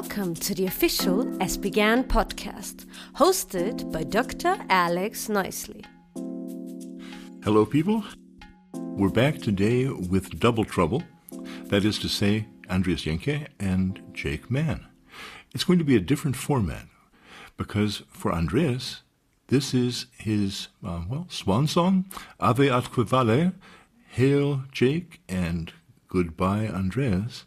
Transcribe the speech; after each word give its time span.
Welcome 0.00 0.34
to 0.36 0.54
the 0.54 0.66
official 0.66 1.24
ESPGHAN 1.38 2.04
podcast, 2.04 2.86
hosted 3.16 3.90
by 3.90 4.04
Dr. 4.04 4.56
Alex 4.70 5.26
Knisely. 5.26 5.84
Hello, 7.42 7.66
people. 7.66 8.04
We're 8.72 9.08
back 9.08 9.38
today 9.38 9.88
with 9.88 10.38
Double 10.38 10.64
Trouble. 10.64 11.02
That 11.64 11.84
is 11.84 11.98
to 11.98 12.08
say, 12.08 12.46
Andreas 12.70 13.06
Jenke 13.06 13.48
and 13.58 14.00
Jake 14.12 14.48
Mann. 14.48 14.86
It's 15.52 15.64
going 15.64 15.80
to 15.80 15.84
be 15.84 15.96
a 15.96 16.00
different 16.00 16.36
format 16.36 16.86
because 17.56 18.04
for 18.08 18.32
Andreas, 18.32 19.02
this 19.48 19.74
is 19.74 20.06
his, 20.16 20.68
uh, 20.86 21.02
well, 21.08 21.26
swan 21.28 21.66
song, 21.66 22.04
Ave 22.38 22.68
atque 22.68 23.04
vale, 23.04 23.52
Hail 24.10 24.62
Jake, 24.70 25.20
and 25.28 25.72
Goodbye 26.06 26.68
Andreas. 26.68 27.44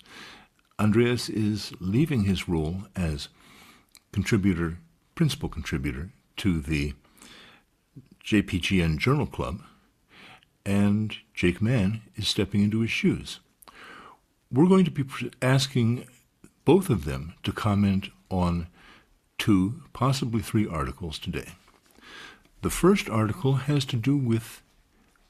Andreas 0.82 1.30
is 1.30 1.74
leaving 1.80 2.24
his 2.24 2.50
role 2.50 2.86
as 2.96 3.28
contributor, 4.12 4.80
principal 5.14 5.48
contributor 5.48 6.10
to 6.38 6.60
the 6.60 6.96
JPGN 8.26 8.98
Journal 8.98 9.28
Club, 9.28 9.62
and 10.66 11.18
Jake 11.36 11.62
Mann 11.62 12.02
is 12.16 12.28
stepping 12.28 12.64
into 12.64 12.80
his 12.80 12.90
shoes. 12.90 13.42
We're 14.52 14.66
going 14.66 14.86
to 14.86 14.90
be 14.90 15.06
asking 15.40 16.08
both 16.66 16.90
of 16.90 17.06
them 17.06 17.36
to 17.44 17.52
comment 17.52 18.10
on 18.32 18.66
two, 19.38 19.84
possibly 19.94 20.42
three 20.42 20.68
articles 20.68 21.20
today. 21.20 21.50
The 22.64 22.72
first 22.72 23.08
article 23.08 23.54
has 23.54 23.86
to 23.86 23.98
do 23.98 24.18
with 24.18 24.64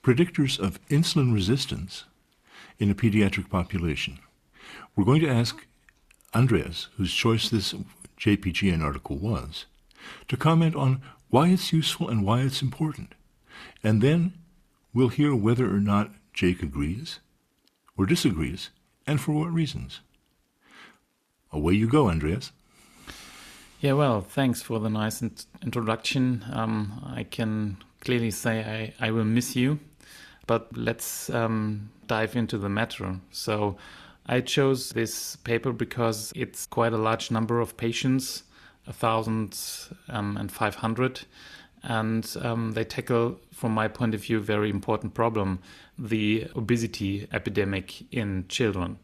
predictors 0.02 0.58
of 0.58 0.80
insulin 0.88 1.34
resistance 1.34 2.06
in 2.80 2.90
a 2.90 2.96
pediatric 2.96 3.50
population. 3.50 4.20
We're 4.96 5.06
going 5.06 5.22
to 5.22 5.30
ask 5.30 5.66
Andreas, 6.34 6.88
whose 6.98 7.14
choice 7.14 7.50
this 7.50 7.74
JPGN 8.20 8.82
article 8.82 9.18
was, 9.18 9.66
to 10.28 10.38
comment 10.38 10.76
on 10.76 11.02
why 11.30 11.50
it's 11.50 11.74
useful 11.74 12.10
and 12.10 12.26
why 12.26 12.42
it's 12.42 12.62
important. 12.62 13.14
And 13.84 14.02
then 14.02 14.34
we'll 14.94 15.10
hear 15.10 15.36
whether 15.36 15.66
or 15.66 15.80
not 15.80 16.12
Jake 16.34 16.62
agrees 16.62 17.20
or 17.98 18.06
disagrees, 18.06 18.70
and 19.06 19.20
for 19.20 19.34
what 19.34 19.54
reasons. 19.54 20.00
Away 21.52 21.74
you 21.74 21.88
go, 21.88 22.10
Andreas. 22.10 22.52
Yeah, 23.82 23.94
well, 23.94 24.22
thanks 24.22 24.62
for 24.62 24.80
the 24.80 24.90
nice 24.90 25.22
in- 25.22 25.36
introduction. 25.62 26.46
Um, 26.52 27.12
I 27.16 27.24
can 27.24 27.78
clearly 28.00 28.32
say 28.32 28.94
I, 29.00 29.08
I 29.08 29.12
will 29.12 29.26
miss 29.26 29.56
you, 29.56 29.80
but 30.48 30.76
let's 30.76 31.30
um, 31.30 31.90
dive 32.08 32.36
into 32.36 32.58
the 32.58 32.70
matter. 32.70 33.20
So, 33.32 33.78
I 34.26 34.42
chose 34.42 34.92
this 34.92 35.36
paper 35.38 35.72
because 35.72 36.32
it's 36.36 36.66
quite 36.66 36.94
a 36.94 36.98
large 36.98 37.32
number 37.32 37.60
of 37.60 37.78
patients, 37.78 38.44
a 38.88 38.94
thousand 38.94 39.58
um, 40.10 40.38
and 40.38 40.52
five 40.52 40.76
hundred, 40.76 41.22
and 41.84 42.36
um, 42.42 42.74
they 42.74 42.84
tackle, 42.84 43.40
from 43.52 43.74
my 43.74 43.88
point 43.88 44.14
of 44.14 44.22
view, 44.22 44.38
a 44.38 44.42
very 44.42 44.70
important 44.70 45.14
problem: 45.14 45.60
the 45.98 46.48
obesity 46.56 47.28
epidemic 47.32 48.04
in 48.14 48.46
children. 48.48 49.00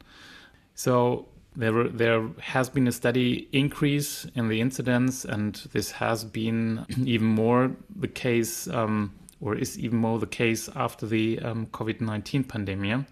So 0.75 1.27
there, 1.55 1.87
there 1.87 2.29
has 2.39 2.69
been 2.69 2.87
a 2.87 2.91
steady 2.91 3.49
increase 3.51 4.25
in 4.35 4.47
the 4.47 4.61
incidence, 4.61 5.25
and 5.25 5.55
this 5.73 5.91
has 5.91 6.23
been 6.23 6.85
even 7.03 7.27
more 7.27 7.71
the 7.95 8.07
case, 8.07 8.67
um, 8.67 9.15
or 9.41 9.55
is 9.55 9.79
even 9.79 9.97
more 9.97 10.19
the 10.19 10.27
case 10.27 10.69
after 10.75 11.07
the 11.07 11.39
um, 11.39 11.65
COVID 11.67 11.99
19 11.99 12.43
pandemic. 12.43 13.07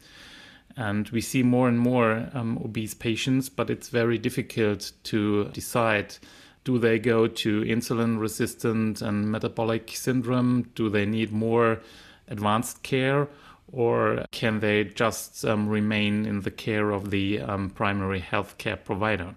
And 0.77 1.07
we 1.09 1.21
see 1.21 1.41
more 1.41 1.67
and 1.69 1.79
more 1.79 2.29
um, 2.33 2.57
obese 2.63 2.93
patients, 2.93 3.47
but 3.49 3.69
it's 3.69 3.89
very 3.89 4.17
difficult 4.17 4.91
to 5.03 5.45
decide 5.45 6.17
do 6.65 6.79
they 6.79 6.97
go 6.97 7.27
to 7.27 7.61
insulin 7.61 8.19
resistant 8.19 9.01
and 9.01 9.31
metabolic 9.31 9.91
syndrome? 9.93 10.63
Do 10.73 10.89
they 10.89 11.05
need 11.05 11.31
more 11.31 11.81
advanced 12.27 12.81
care? 12.81 13.27
or 13.71 14.25
can 14.31 14.59
they 14.59 14.83
just 14.83 15.43
um, 15.45 15.67
remain 15.67 16.25
in 16.25 16.41
the 16.41 16.51
care 16.51 16.91
of 16.91 17.11
the 17.11 17.41
um, 17.41 17.69
primary 17.69 18.19
health 18.19 18.57
care 18.57 18.77
provider? 18.77 19.35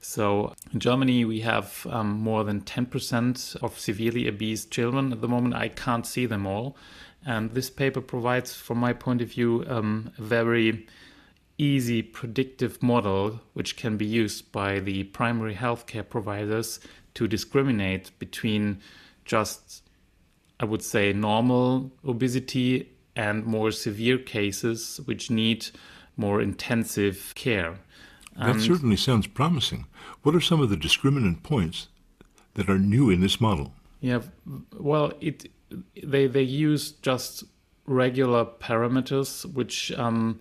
So 0.00 0.54
in 0.72 0.80
Germany, 0.80 1.24
we 1.24 1.40
have 1.40 1.86
um, 1.90 2.10
more 2.10 2.42
than 2.42 2.62
10% 2.62 3.56
of 3.62 3.78
severely 3.78 4.26
obese 4.28 4.64
children 4.64 5.12
at 5.12 5.20
the 5.20 5.28
moment. 5.28 5.54
I 5.54 5.68
can't 5.68 6.06
see 6.06 6.26
them 6.26 6.46
all. 6.46 6.76
And 7.26 7.50
this 7.52 7.70
paper 7.70 8.00
provides, 8.00 8.54
from 8.54 8.78
my 8.78 8.92
point 8.92 9.20
of 9.20 9.28
view, 9.28 9.64
um, 9.68 10.12
a 10.18 10.22
very 10.22 10.86
easy 11.58 12.02
predictive 12.02 12.82
model 12.82 13.40
which 13.52 13.76
can 13.76 13.98
be 13.98 14.06
used 14.06 14.50
by 14.50 14.80
the 14.80 15.04
primary 15.04 15.54
healthcare 15.54 16.08
providers 16.08 16.80
to 17.14 17.28
discriminate 17.28 18.18
between 18.18 18.80
just, 19.26 19.82
I 20.58 20.64
would 20.64 20.82
say, 20.82 21.12
normal 21.12 21.92
obesity 22.06 22.90
and 23.14 23.44
more 23.44 23.70
severe 23.70 24.16
cases 24.16 25.00
which 25.04 25.30
need 25.30 25.66
more 26.16 26.40
intensive 26.40 27.32
care. 27.34 27.78
That 28.38 28.60
certainly 28.60 28.96
sounds 28.96 29.26
promising. 29.26 29.86
What 30.22 30.34
are 30.34 30.40
some 30.40 30.60
of 30.62 30.70
the 30.70 30.76
discriminant 30.76 31.42
points 31.42 31.88
that 32.54 32.70
are 32.70 32.78
new 32.78 33.10
in 33.10 33.20
this 33.20 33.40
model? 33.40 33.74
Yeah, 34.00 34.22
well, 34.78 35.12
it 35.20 35.50
they 36.02 36.26
they 36.26 36.42
use 36.42 36.92
just 36.92 37.44
regular 37.86 38.44
parameters 38.44 39.44
which 39.52 39.92
um, 39.92 40.38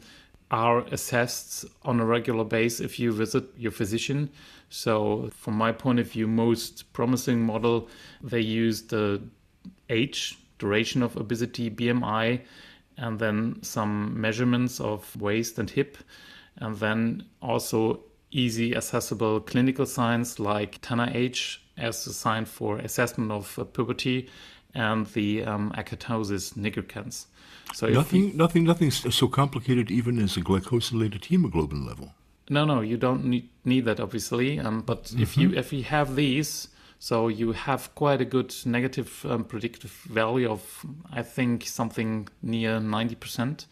are 0.51 0.79
assessed 0.91 1.65
on 1.83 1.99
a 1.99 2.05
regular 2.05 2.43
basis 2.43 2.79
if 2.79 2.99
you 2.99 3.11
visit 3.11 3.43
your 3.57 3.71
physician. 3.71 4.29
So, 4.69 5.29
from 5.33 5.55
my 5.55 5.71
point 5.71 5.99
of 5.99 6.11
view, 6.11 6.27
most 6.27 6.91
promising 6.93 7.41
model 7.41 7.87
they 8.21 8.41
use 8.41 8.83
the 8.83 9.21
age, 9.89 10.37
duration 10.59 11.01
of 11.01 11.17
obesity, 11.17 11.69
BMI, 11.69 12.41
and 12.97 13.19
then 13.19 13.59
some 13.61 14.19
measurements 14.19 14.79
of 14.79 15.15
waist 15.19 15.57
and 15.57 15.69
hip, 15.69 15.97
and 16.57 16.77
then 16.77 17.25
also 17.41 18.01
easy 18.31 18.75
accessible 18.75 19.39
clinical 19.39 19.85
signs 19.85 20.39
like 20.39 20.79
Tanner 20.81 21.09
stage 21.09 21.63
as 21.77 22.05
a 22.05 22.13
sign 22.13 22.45
for 22.45 22.77
assessment 22.77 23.31
of 23.31 23.57
puberty 23.73 24.29
and 24.73 25.05
the 25.07 25.43
um, 25.43 25.71
acanthosis 25.77 26.53
nigricans. 26.53 27.25
So 27.73 27.87
nothing, 27.87 28.29
you, 28.29 28.33
nothing, 28.33 28.63
nothing 28.63 28.91
so 28.91 29.27
complicated 29.27 29.91
even 29.91 30.19
as 30.19 30.37
a 30.37 30.41
glycosylated 30.41 31.25
hemoglobin 31.25 31.85
level. 31.85 32.13
No, 32.49 32.65
no, 32.65 32.81
you 32.81 32.97
don't 32.97 33.25
need, 33.25 33.49
need 33.63 33.85
that 33.85 33.99
obviously. 33.99 34.59
Um, 34.59 34.81
but 34.81 35.05
mm-hmm. 35.05 35.21
if 35.21 35.37
you 35.37 35.53
if 35.53 35.71
you 35.71 35.83
have 35.83 36.15
these, 36.15 36.69
so 36.99 37.29
you 37.29 37.53
have 37.53 37.93
quite 37.95 38.21
a 38.21 38.25
good 38.25 38.53
negative 38.65 39.25
um, 39.29 39.45
predictive 39.45 39.91
value 39.91 40.49
of, 40.49 40.85
I 41.11 41.21
think, 41.21 41.65
something 41.65 42.27
near 42.41 42.79
90%. 42.79 43.65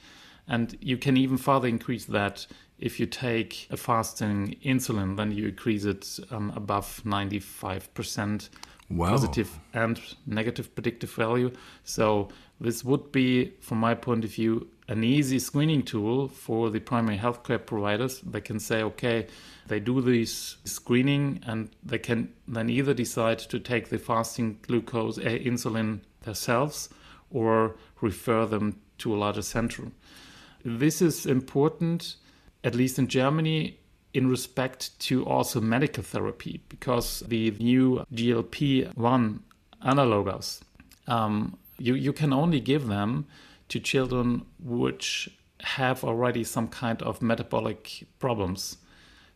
And 0.48 0.78
you 0.80 0.98
can 0.98 1.18
even 1.18 1.38
further 1.38 1.68
increase 1.68 2.06
that 2.06 2.48
if 2.80 3.00
you 3.02 3.06
take 3.06 3.68
a 3.70 3.76
fasting 3.76 4.56
insulin, 4.64 5.18
then 5.18 5.32
you 5.32 5.50
increase 5.50 5.84
it 5.84 6.20
um, 6.32 6.54
above 6.56 7.02
95% 7.04 8.50
wow. 8.90 9.10
positive 9.10 9.60
and 9.74 10.00
negative 10.26 10.74
predictive 10.74 11.12
value. 11.12 11.52
So 11.84 12.30
this 12.60 12.84
would 12.84 13.12
be, 13.12 13.54
from 13.60 13.80
my 13.80 13.94
point 13.94 14.24
of 14.24 14.32
view, 14.32 14.68
an 14.88 15.04
easy 15.04 15.40
screening 15.40 15.84
tool 15.84 16.28
for 16.30 16.70
the 16.70 16.80
primary 16.80 17.18
healthcare 17.18 17.64
providers. 17.64 18.22
They 18.22 18.42
can 18.42 18.60
say, 18.60 18.82
okay, 18.84 19.28
they 19.68 19.80
do 19.80 20.02
this 20.02 20.58
screening 20.64 21.42
and 21.46 21.70
they 21.84 22.00
can 22.00 22.34
then 22.48 22.70
either 22.70 22.94
decide 22.94 23.40
to 23.40 23.60
take 23.60 23.90
the 23.90 24.00
fasting 24.00 24.60
glucose 24.62 25.18
uh, 25.18 25.22
insulin 25.22 26.02
themselves 26.22 26.90
or 27.30 27.76
refer 28.02 28.46
them 28.46 28.80
to 29.00 29.14
a 29.14 29.18
larger 29.18 29.42
center. 29.42 29.92
This 30.64 31.02
is 31.02 31.26
important, 31.26 32.16
at 32.64 32.74
least 32.74 32.98
in 32.98 33.08
Germany, 33.08 33.80
in 34.14 34.30
respect 34.30 34.98
to 35.00 35.26
also 35.26 35.62
medical 35.62 36.04
therapy, 36.04 36.62
because 36.70 37.22
the 37.28 37.52
new 37.60 38.06
GLP 38.14 38.96
1 38.96 39.44
analogs, 39.86 40.62
um, 41.08 41.58
you, 41.78 41.94
you 41.94 42.14
can 42.14 42.34
only 42.34 42.60
give 42.60 42.88
them 42.88 43.28
to 43.70 43.80
children 43.80 44.46
which 44.60 45.30
have 45.62 46.04
already 46.04 46.44
some 46.44 46.68
kind 46.68 47.02
of 47.02 47.22
metabolic 47.22 48.04
problems. 48.20 48.78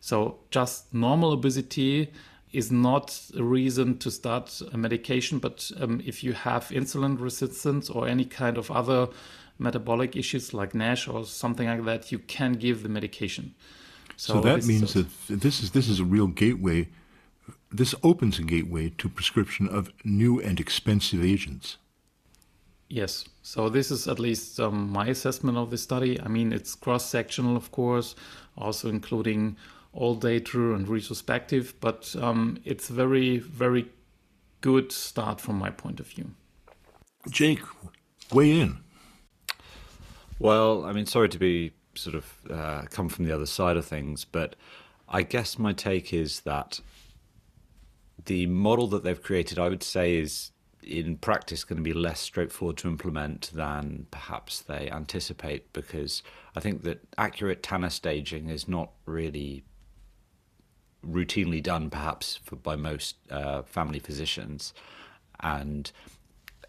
So, 0.00 0.38
just 0.50 0.92
normal 0.92 1.32
obesity 1.32 2.12
is 2.52 2.70
not 2.70 3.20
a 3.36 3.42
reason 3.42 3.98
to 3.98 4.10
start 4.10 4.60
a 4.72 4.76
medication, 4.76 5.38
but 5.38 5.70
um, 5.80 6.02
if 6.04 6.22
you 6.22 6.32
have 6.32 6.68
insulin 6.68 7.20
resistance 7.20 7.88
or 7.88 8.06
any 8.06 8.24
kind 8.24 8.58
of 8.58 8.70
other 8.70 9.08
metabolic 9.58 10.16
issues 10.16 10.52
like 10.52 10.74
NASH 10.74 11.08
or 11.08 11.24
something 11.24 11.66
like 11.66 11.84
that, 11.84 12.12
you 12.12 12.18
can 12.18 12.52
give 12.54 12.82
the 12.82 12.88
medication. 12.88 13.54
So, 14.16 14.34
so 14.34 14.40
that 14.40 14.64
means 14.64 14.94
that 14.94 15.06
this 15.28 15.62
is 15.62 15.70
this 15.72 15.88
is 15.88 16.00
a 16.00 16.04
real 16.04 16.26
gateway. 16.26 16.88
This 17.70 17.94
opens 18.02 18.38
a 18.38 18.42
gateway 18.42 18.90
to 18.98 19.08
prescription 19.08 19.68
of 19.68 19.90
new 20.04 20.40
and 20.40 20.60
expensive 20.60 21.24
agents. 21.24 21.78
Yes. 22.88 23.24
So 23.40 23.70
this 23.70 23.90
is 23.90 24.06
at 24.06 24.18
least 24.18 24.60
um, 24.60 24.90
my 24.90 25.06
assessment 25.06 25.56
of 25.56 25.70
the 25.70 25.78
study. 25.78 26.20
I 26.20 26.28
mean, 26.28 26.52
it's 26.52 26.74
cross-sectional, 26.74 27.56
of 27.56 27.72
course, 27.72 28.14
also 28.56 28.90
including 28.90 29.56
all 29.94 30.14
data 30.14 30.74
and 30.74 30.86
retrospective, 30.86 31.74
but 31.80 32.14
um, 32.20 32.58
it's 32.64 32.88
very, 32.88 33.38
very 33.38 33.88
good 34.60 34.92
start 34.92 35.40
from 35.40 35.56
my 35.58 35.70
point 35.70 36.00
of 36.00 36.06
view. 36.06 36.32
Jake, 37.30 37.62
weigh 38.30 38.60
in. 38.60 38.78
Well, 40.38 40.84
I 40.84 40.92
mean, 40.92 41.06
sorry 41.06 41.28
to 41.30 41.38
be 41.38 41.72
sort 41.94 42.16
of 42.16 42.34
uh, 42.50 42.82
come 42.90 43.08
from 43.08 43.24
the 43.24 43.32
other 43.32 43.46
side 43.46 43.76
of 43.76 43.84
things, 43.84 44.24
but 44.24 44.56
I 45.08 45.22
guess 45.22 45.58
my 45.58 45.72
take 45.72 46.12
is 46.12 46.40
that 46.40 46.80
the 48.24 48.46
model 48.46 48.86
that 48.88 49.04
they've 49.04 49.22
created, 49.22 49.58
I 49.58 49.68
would 49.68 49.82
say, 49.82 50.16
is 50.16 50.52
in 50.82 51.16
practice 51.16 51.64
going 51.64 51.76
to 51.76 51.82
be 51.82 51.92
less 51.92 52.20
straightforward 52.20 52.76
to 52.78 52.88
implement 52.88 53.50
than 53.54 54.06
perhaps 54.10 54.60
they 54.60 54.90
anticipate 54.90 55.72
because 55.72 56.22
I 56.56 56.60
think 56.60 56.82
that 56.82 57.00
accurate 57.16 57.62
Tanner 57.62 57.90
staging 57.90 58.48
is 58.48 58.66
not 58.66 58.90
really 59.06 59.62
routinely 61.06 61.62
done 61.62 61.90
perhaps 61.90 62.40
for, 62.42 62.56
by 62.56 62.76
most 62.76 63.16
uh, 63.30 63.62
family 63.62 64.00
physicians. 64.00 64.74
And 65.40 65.90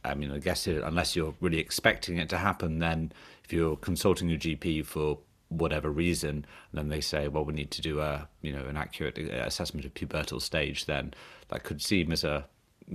I 0.06 0.14
mean 0.14 0.32
I 0.32 0.38
guess 0.38 0.68
it, 0.68 0.84
unless 0.84 1.16
you're 1.16 1.36
really 1.40 1.60
expecting 1.60 2.18
it 2.18 2.30
to 2.30 2.38
happen 2.38 2.80
then 2.80 3.12
if 3.44 3.54
you're 3.54 3.76
consulting 3.76 4.30
your 4.30 4.40
GP 4.40 4.86
for 4.86 5.20
whatever 5.50 5.92
reason 5.92 6.44
then 6.72 6.90
they 6.90 7.00
say 7.00 7.28
well 7.28 7.46
we 7.46 7.54
need 7.54 7.70
to 7.70 7.80
do 7.80 8.00
a 8.00 8.28
you 8.42 8.52
know 8.52 8.66
an 8.66 8.76
accurate 8.76 9.20
assessment 9.20 9.86
of 9.86 9.94
pubertal 9.94 10.42
stage 10.42 10.86
then 10.86 11.14
that 11.50 11.64
could 11.64 11.80
seem 11.80 12.12
as 12.12 12.24
a 12.24 12.46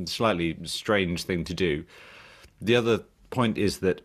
slightly 0.06 0.56
strange 0.64 1.24
thing 1.24 1.44
to 1.44 1.54
do. 1.54 1.84
The 2.60 2.76
other 2.76 3.00
point 3.30 3.58
is 3.58 3.78
that 3.78 4.02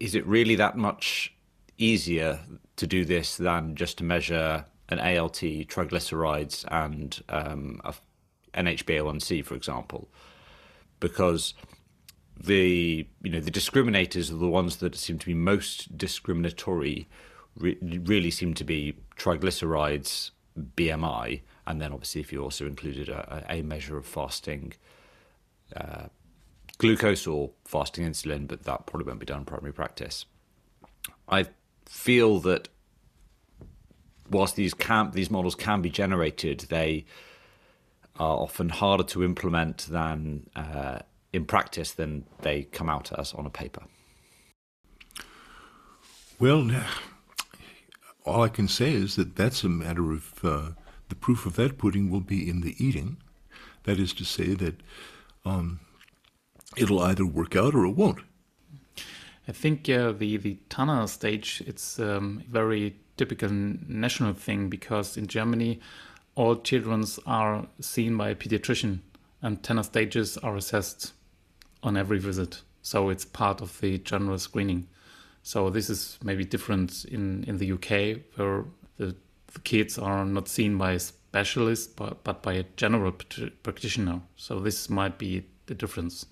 is 0.00 0.14
it 0.14 0.26
really 0.26 0.54
that 0.56 0.76
much 0.76 1.34
easier 1.78 2.40
to 2.76 2.86
do 2.86 3.04
this 3.04 3.36
than 3.36 3.74
just 3.74 3.98
to 3.98 4.04
measure 4.04 4.64
an 4.88 4.98
ALT, 5.00 5.40
triglycerides, 5.40 6.64
and 6.70 7.22
um, 7.28 7.80
an 8.54 8.66
HbA1c, 8.66 9.44
for 9.44 9.54
example? 9.54 10.08
Because 11.00 11.54
the 12.38 13.06
you 13.22 13.30
know 13.30 13.40
the 13.40 13.50
discriminators 13.50 14.30
are 14.30 14.36
the 14.36 14.48
ones 14.48 14.76
that 14.76 14.94
seem 14.96 15.18
to 15.18 15.26
be 15.26 15.34
most 15.34 15.96
discriminatory. 15.96 17.08
Re- 17.56 17.78
really 17.80 18.32
seem 18.32 18.54
to 18.54 18.64
be 18.64 18.96
triglycerides, 19.16 20.32
BMI, 20.76 21.42
and 21.66 21.80
then 21.80 21.92
obviously 21.92 22.20
if 22.20 22.32
you 22.32 22.42
also 22.42 22.66
included 22.66 23.08
a, 23.08 23.46
a 23.48 23.62
measure 23.62 23.96
of 23.96 24.06
fasting 24.06 24.72
uh, 25.76 26.06
glucose 26.78 27.26
or 27.26 27.50
fasting 27.64 28.04
insulin, 28.04 28.48
but 28.48 28.64
that 28.64 28.86
probably 28.86 29.06
won't 29.06 29.20
be 29.20 29.26
done 29.26 29.40
in 29.40 29.44
primary 29.44 29.72
practice. 29.72 30.26
I 31.28 31.46
feel 31.86 32.40
that 32.40 32.68
whilst 34.30 34.56
these 34.56 34.74
can 34.74 35.10
these 35.12 35.30
models 35.30 35.54
can 35.54 35.82
be 35.82 35.90
generated, 35.90 36.60
they 36.70 37.04
are 38.18 38.38
often 38.38 38.68
harder 38.68 39.04
to 39.04 39.24
implement 39.24 39.78
than 39.90 40.48
uh, 40.54 41.00
in 41.34 41.44
practice 41.44 41.92
than 41.92 42.24
they 42.42 42.62
come 42.62 42.88
out 42.88 43.12
as 43.18 43.34
on 43.34 43.44
a 43.44 43.50
paper. 43.50 43.82
Well, 46.38 46.70
all 48.24 48.42
I 48.42 48.48
can 48.48 48.68
say 48.68 48.92
is 48.92 49.16
that 49.16 49.36
that's 49.36 49.64
a 49.64 49.68
matter 49.68 50.12
of 50.12 50.44
uh, 50.44 50.70
the 51.08 51.14
proof 51.14 51.46
of 51.46 51.56
that 51.56 51.78
pudding 51.78 52.10
will 52.10 52.20
be 52.20 52.48
in 52.48 52.60
the 52.60 52.74
eating. 52.78 53.16
That 53.84 53.98
is 53.98 54.12
to 54.14 54.24
say 54.24 54.54
that 54.54 54.80
um, 55.44 55.80
it'll 56.76 57.00
either 57.00 57.26
work 57.26 57.54
out 57.54 57.74
or 57.74 57.84
it 57.84 57.96
won't. 57.96 58.20
I 59.46 59.52
think 59.52 59.88
uh, 59.90 60.12
the 60.12 60.38
the 60.38 60.58
Tanner 60.70 61.06
stage 61.06 61.62
it's 61.66 61.98
a 61.98 62.16
um, 62.16 62.42
very 62.48 62.96
typical 63.16 63.50
national 63.50 64.32
thing 64.32 64.68
because 64.70 65.16
in 65.16 65.26
Germany 65.26 65.80
all 66.34 66.56
children 66.56 67.04
are 67.26 67.66
seen 67.80 68.16
by 68.16 68.30
a 68.30 68.34
pediatrician 68.34 69.00
and 69.42 69.62
Tanner 69.62 69.82
stages 69.82 70.38
are 70.38 70.56
assessed 70.56 71.12
on 71.84 71.96
every 71.96 72.18
visit. 72.18 72.62
So 72.82 73.08
it's 73.08 73.24
part 73.24 73.60
of 73.60 73.80
the 73.80 73.98
general 73.98 74.38
screening. 74.38 74.88
So 75.42 75.70
this 75.70 75.90
is 75.90 76.18
maybe 76.24 76.44
different 76.44 77.04
in, 77.04 77.44
in 77.44 77.58
the 77.58 77.72
UK 77.72 78.22
where 78.36 78.64
the 78.96 79.14
kids 79.62 79.98
are 79.98 80.24
not 80.24 80.48
seen 80.48 80.78
by 80.78 80.92
a 80.92 80.98
specialist 80.98 81.96
but, 81.96 82.24
but 82.24 82.42
by 82.42 82.54
a 82.54 82.64
general 82.76 83.12
practitioner. 83.62 84.20
So 84.36 84.58
this 84.58 84.90
might 84.90 85.18
be 85.18 85.44
the 85.66 85.74
difference. 85.74 86.26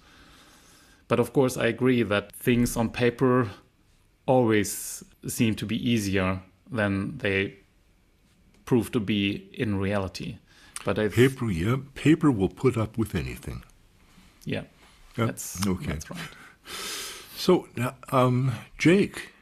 But 1.09 1.21
of 1.21 1.33
course, 1.33 1.57
I 1.57 1.67
agree 1.67 2.03
that 2.03 2.33
things 2.35 2.77
on 2.77 2.89
paper 2.91 3.51
always 4.27 5.05
seem 5.27 5.55
to 5.57 5.67
be 5.67 5.77
easier 5.91 6.41
than 6.71 7.19
they 7.19 7.57
prove 8.65 8.91
to 8.93 9.01
be 9.01 9.51
in 9.53 9.79
reality. 9.79 10.39
But 10.85 10.99
I 10.99 11.09
paper, 11.09 11.51
yeah, 11.51 11.77
paper 11.95 12.31
will 12.31 12.49
put 12.49 12.77
up 12.77 12.99
with 12.99 13.15
anything. 13.15 13.63
Yeah, 14.45 14.63
that's 15.17 15.67
okay. 15.67 15.93
That's 15.93 16.11
right. 16.11 16.21
So, 17.37 17.69
um, 18.11 18.53
Jake, 18.79 19.33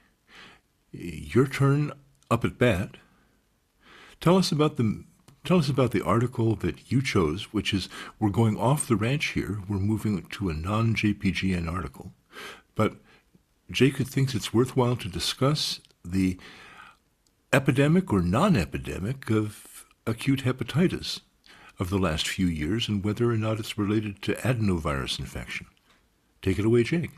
your 0.92 1.46
turn 1.46 1.92
up 2.30 2.44
at 2.44 2.58
bat. 2.58 2.96
Tell 4.20 4.36
us 4.36 4.52
about 4.52 4.76
the 4.76 5.04
tell 5.44 5.58
us 5.58 5.68
about 5.68 5.92
the 5.92 6.04
article 6.04 6.54
that 6.56 6.90
you 6.92 7.02
chose, 7.02 7.52
which 7.52 7.72
is 7.72 7.88
we're 8.18 8.30
going 8.30 8.56
off 8.56 8.86
the 8.86 8.96
ranch 8.96 9.28
here. 9.28 9.58
We're 9.68 9.78
moving 9.78 10.22
to 10.22 10.48
a 10.50 10.54
non-JPGN 10.54 11.70
article, 11.70 12.12
but 12.74 12.96
Jacob 13.70 14.06
thinks 14.06 14.34
it's 14.34 14.52
worthwhile 14.52 14.96
to 14.96 15.08
discuss 15.08 15.80
the 16.04 16.38
epidemic 17.52 18.12
or 18.12 18.20
non-epidemic 18.20 19.30
of 19.30 19.86
acute 20.06 20.44
hepatitis 20.44 21.20
of 21.80 21.90
the 21.90 21.98
last 21.98 22.28
few 22.28 22.46
years 22.46 22.88
and 22.88 23.02
whether 23.02 23.30
or 23.30 23.36
not 23.36 23.58
it's 23.58 23.76
related 23.78 24.22
to 24.22 24.34
adenovirus 24.34 25.18
infection. 25.18 25.66
Take 26.42 26.58
it 26.58 26.64
away, 26.64 26.84
Jake. 26.84 27.10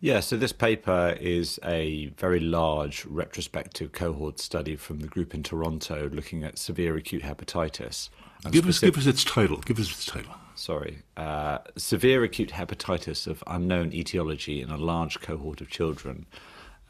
Yeah, 0.00 0.20
so 0.20 0.36
this 0.36 0.52
paper 0.52 1.16
is 1.20 1.60
a 1.62 2.06
very 2.16 2.40
large 2.40 3.04
retrospective 3.04 3.92
cohort 3.92 4.40
study 4.40 4.74
from 4.74 5.00
the 5.00 5.06
group 5.06 5.34
in 5.34 5.42
Toronto 5.42 6.08
looking 6.10 6.42
at 6.42 6.58
severe 6.58 6.96
acute 6.96 7.22
hepatitis. 7.22 8.08
Give 8.50 8.66
us, 8.66 8.80
give 8.80 8.96
us 8.96 9.06
its 9.06 9.24
title. 9.24 9.58
Give 9.58 9.78
us 9.78 9.90
its 9.90 10.06
title. 10.06 10.32
Sorry. 10.54 11.02
Uh, 11.16 11.58
severe 11.76 12.24
acute 12.24 12.50
hepatitis 12.50 13.26
of 13.26 13.44
unknown 13.46 13.92
etiology 13.92 14.62
in 14.62 14.70
a 14.70 14.78
large 14.78 15.20
cohort 15.20 15.60
of 15.60 15.68
children. 15.68 16.24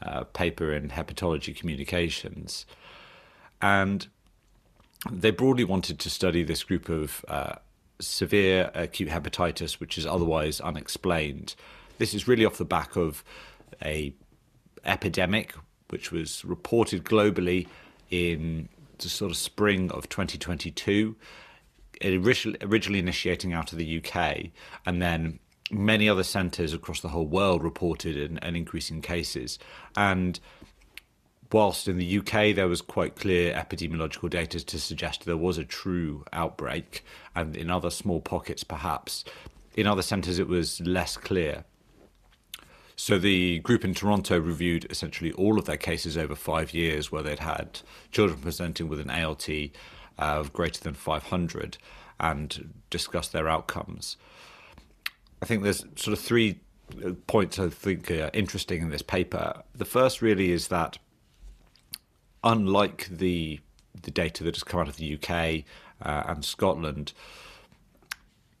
Uh, 0.01 0.23
paper 0.23 0.73
in 0.73 0.89
Hepatology 0.89 1.55
Communications. 1.55 2.65
And 3.61 4.07
they 5.09 5.31
broadly 5.31 5.63
wanted 5.63 5.99
to 5.99 6.09
study 6.09 6.43
this 6.43 6.63
group 6.63 6.89
of 6.89 7.25
uh, 7.27 7.55
severe 7.99 8.69
acute 8.75 9.09
hepatitis, 9.09 9.79
which 9.79 9.97
is 9.97 10.05
otherwise 10.05 10.59
unexplained 10.59 11.55
this 12.01 12.15
is 12.15 12.27
really 12.27 12.45
off 12.45 12.57
the 12.57 12.65
back 12.65 12.95
of 12.95 13.23
a 13.85 14.11
epidemic 14.85 15.53
which 15.89 16.11
was 16.11 16.43
reported 16.43 17.03
globally 17.03 17.67
in 18.09 18.67
the 18.97 19.07
sort 19.07 19.29
of 19.29 19.37
spring 19.37 19.91
of 19.91 20.09
2022, 20.09 21.15
originally 22.03 22.97
initiating 22.97 23.53
out 23.53 23.71
of 23.71 23.77
the 23.77 24.03
UK, 24.03 24.47
and 24.87 24.99
then 24.99 25.37
many 25.69 26.09
other 26.09 26.23
centres 26.23 26.73
across 26.73 27.01
the 27.01 27.09
whole 27.09 27.27
world 27.27 27.63
reported 27.63 28.17
an, 28.17 28.39
an 28.39 28.55
increase 28.55 28.89
in 28.89 28.99
cases. 28.99 29.59
And 29.95 30.39
whilst 31.51 31.87
in 31.87 31.97
the 31.97 32.17
UK 32.19 32.55
there 32.55 32.67
was 32.67 32.81
quite 32.81 33.15
clear 33.15 33.53
epidemiological 33.53 34.29
data 34.29 34.63
to 34.63 34.79
suggest 34.79 35.25
there 35.25 35.37
was 35.37 35.57
a 35.57 35.63
true 35.63 36.23
outbreak, 36.33 37.03
and 37.35 37.55
in 37.55 37.69
other 37.69 37.89
small 37.89 38.21
pockets 38.21 38.63
perhaps, 38.63 39.23
in 39.75 39.87
other 39.87 40.01
centres 40.01 40.39
it 40.39 40.47
was 40.47 40.81
less 40.81 41.17
clear. 41.17 41.63
So 42.95 43.17
the 43.17 43.59
group 43.59 43.83
in 43.83 43.95
Toronto 43.95 44.39
reviewed 44.39 44.85
essentially 44.91 45.31
all 45.31 45.57
of 45.57 45.65
their 45.65 45.77
cases 45.77 46.17
over 46.17 46.35
five 46.35 46.71
years 46.71 47.11
where 47.11 47.23
they'd 47.23 47.39
had 47.39 47.79
children 48.11 48.39
presenting 48.39 48.89
with 48.89 48.99
an 48.99 49.09
ALT 49.09 49.49
uh, 49.49 49.59
of 50.19 50.53
greater 50.53 50.79
than 50.81 50.93
500 50.93 51.77
and 52.19 52.73
discussed 52.91 53.33
their 53.33 53.49
outcomes. 53.49 54.17
I 55.41 55.47
think 55.47 55.63
there's 55.63 55.83
sort 55.95 56.15
of 56.15 56.19
three 56.19 56.59
uh, 57.03 57.13
points 57.25 57.57
I 57.57 57.69
think 57.69 58.11
are 58.11 58.29
interesting 58.33 58.83
in 58.83 58.91
this 58.91 59.01
paper. 59.01 59.63
The 59.73 59.85
first 59.85 60.21
really 60.21 60.51
is 60.51 60.67
that 60.67 60.99
unlike 62.43 63.07
the 63.09 63.59
the 64.03 64.11
data 64.11 64.43
that 64.43 64.55
has 64.55 64.63
come 64.63 64.79
out 64.79 64.87
of 64.87 64.97
the 64.97 65.15
UK 65.15 65.63
uh, 66.01 66.23
and 66.27 66.43
Scotland, 66.43 67.13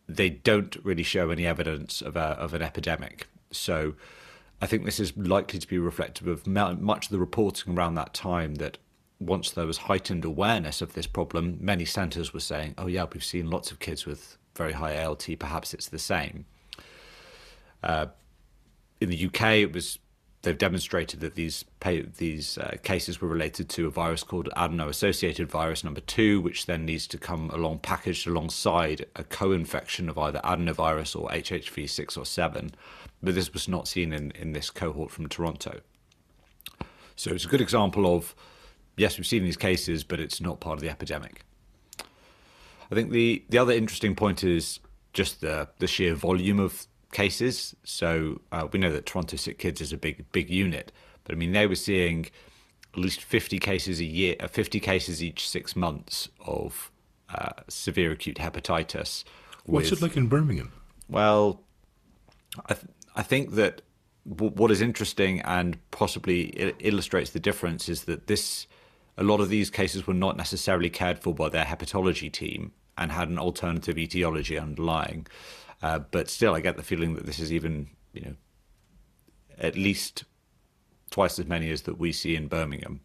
they 0.07 0.29
don't 0.29 0.77
really 0.83 1.03
show 1.03 1.29
any 1.29 1.45
evidence 1.45 2.01
of 2.01 2.15
a, 2.15 2.37
of 2.37 2.53
an 2.53 2.61
epidemic. 2.61 3.27
So 3.51 3.93
I 4.61 4.67
think 4.67 4.85
this 4.85 4.99
is 4.99 5.15
likely 5.17 5.57
to 5.59 5.67
be 5.67 5.79
reflective 5.79 6.27
of 6.27 6.45
much 6.45 7.05
of 7.05 7.11
the 7.11 7.19
reporting 7.19 7.75
around 7.75 7.95
that 7.95 8.13
time 8.13 8.55
that 8.55 8.77
once 9.19 9.51
there 9.51 9.65
was 9.65 9.77
heightened 9.77 10.25
awareness 10.25 10.81
of 10.81 10.93
this 10.93 11.07
problem, 11.07 11.57
many 11.61 11.85
centres 11.85 12.33
were 12.33 12.39
saying, 12.39 12.73
oh, 12.77 12.87
yeah, 12.87 13.05
we've 13.11 13.23
seen 13.23 13.49
lots 13.49 13.71
of 13.71 13.79
kids 13.79 14.05
with 14.05 14.37
very 14.55 14.73
high 14.73 15.01
ALT, 15.03 15.27
perhaps 15.39 15.73
it's 15.73 15.89
the 15.89 15.99
same. 15.99 16.45
Uh, 17.83 18.07
in 18.99 19.09
the 19.09 19.25
UK, 19.25 19.41
it 19.57 19.73
was 19.73 19.99
they've 20.41 20.57
demonstrated 20.57 21.19
that 21.19 21.35
these 21.35 21.65
these 22.17 22.57
uh, 22.57 22.77
cases 22.83 23.21
were 23.21 23.27
related 23.27 23.69
to 23.69 23.87
a 23.87 23.89
virus 23.89 24.23
called 24.23 24.49
adeno-associated 24.55 25.49
virus 25.49 25.83
number 25.83 26.01
two, 26.01 26.41
which 26.41 26.65
then 26.65 26.85
needs 26.85 27.07
to 27.07 27.17
come 27.17 27.49
along 27.51 27.79
packaged 27.79 28.27
alongside 28.27 29.05
a 29.15 29.23
co-infection 29.23 30.09
of 30.09 30.17
either 30.17 30.39
adenovirus 30.43 31.19
or 31.19 31.29
HHV 31.29 31.89
six 31.89 32.17
or 32.17 32.25
seven. 32.25 32.71
But 33.21 33.35
this 33.35 33.53
was 33.53 33.67
not 33.67 33.87
seen 33.87 34.13
in, 34.13 34.31
in 34.31 34.53
this 34.53 34.69
cohort 34.69 35.11
from 35.11 35.27
Toronto. 35.27 35.81
So 37.15 37.31
it's 37.31 37.45
a 37.45 37.49
good 37.49 37.61
example 37.61 38.15
of 38.15 38.33
yes, 38.97 39.17
we've 39.17 39.27
seen 39.27 39.43
these 39.43 39.57
cases, 39.57 40.03
but 40.03 40.19
it's 40.19 40.41
not 40.41 40.59
part 40.59 40.77
of 40.77 40.81
the 40.81 40.89
epidemic. 40.89 41.45
I 42.91 42.95
think 42.95 43.11
the 43.11 43.43
the 43.49 43.57
other 43.57 43.73
interesting 43.73 44.15
point 44.15 44.43
is 44.43 44.79
just 45.13 45.41
the 45.41 45.69
the 45.79 45.87
sheer 45.87 46.15
volume 46.15 46.59
of 46.59 46.87
cases. 47.11 47.75
So 47.83 48.41
uh, 48.51 48.67
we 48.71 48.79
know 48.79 48.91
that 48.91 49.05
Toronto 49.05 49.37
Sick 49.37 49.59
Kids 49.59 49.81
is 49.81 49.93
a 49.93 49.97
big 49.97 50.25
big 50.31 50.49
unit, 50.49 50.91
but 51.23 51.35
I 51.35 51.37
mean 51.37 51.51
they 51.51 51.67
were 51.67 51.75
seeing 51.75 52.27
at 52.93 52.99
least 52.99 53.23
50 53.23 53.57
cases 53.59 53.99
a 53.99 54.05
year, 54.05 54.35
uh, 54.39 54.47
50 54.47 54.79
cases 54.79 55.23
each 55.23 55.47
six 55.47 55.75
months 55.75 56.27
of 56.45 56.91
uh, 57.33 57.51
severe 57.69 58.11
acute 58.11 58.37
hepatitis. 58.37 59.23
What's 59.65 59.91
it 59.91 60.01
like 60.01 60.17
in 60.17 60.27
Birmingham? 60.27 60.73
Well, 61.07 61.61
I 62.65 62.73
th- 62.73 62.87
I 63.15 63.23
think 63.23 63.55
that 63.55 63.81
w- 64.27 64.51
what 64.53 64.71
is 64.71 64.81
interesting 64.81 65.41
and 65.41 65.77
possibly 65.91 66.73
illustrates 66.79 67.31
the 67.31 67.39
difference 67.39 67.87
is 67.89 68.05
that 68.05 68.27
this 68.27 68.67
a 69.17 69.23
lot 69.23 69.39
of 69.39 69.49
these 69.49 69.69
cases 69.69 70.07
were 70.07 70.13
not 70.13 70.37
necessarily 70.37 70.89
cared 70.89 71.19
for 71.19 71.33
by 71.33 71.49
their 71.49 71.65
hepatology 71.65 72.31
team 72.31 72.71
and 72.97 73.11
had 73.11 73.29
an 73.29 73.37
alternative 73.37 73.97
etiology 73.97 74.57
underlying. 74.57 75.27
Uh, 75.81 75.99
but 75.99 76.29
still, 76.29 76.53
I 76.53 76.61
get 76.61 76.77
the 76.77 76.83
feeling 76.83 77.15
that 77.15 77.25
this 77.25 77.39
is 77.39 77.51
even, 77.51 77.89
you 78.13 78.21
know, 78.21 78.35
at 79.57 79.75
least 79.75 80.25
twice 81.09 81.39
as 81.39 81.45
many 81.45 81.71
as 81.71 81.83
that 81.83 81.99
we 81.99 82.11
see 82.11 82.35
in 82.35 82.47
Birmingham. 82.47 83.01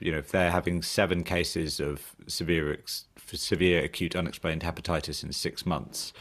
You 0.00 0.12
know, 0.12 0.18
if 0.18 0.30
they're 0.30 0.50
having 0.50 0.82
seven 0.82 1.22
cases 1.22 1.78
of 1.78 2.14
severe, 2.26 2.78
severe 3.16 3.84
acute 3.84 4.16
unexplained 4.16 4.62
hepatitis 4.62 5.22
in 5.22 5.32
six 5.32 5.64
months, 5.64 6.12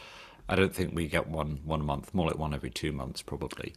I 0.47 0.55
don't 0.55 0.75
think 0.75 0.93
we 0.93 1.07
get 1.07 1.27
one 1.27 1.61
one 1.63 1.83
month. 1.83 2.13
More 2.13 2.27
like 2.27 2.37
one 2.37 2.53
every 2.53 2.69
two 2.69 2.91
months, 2.91 3.21
probably. 3.21 3.73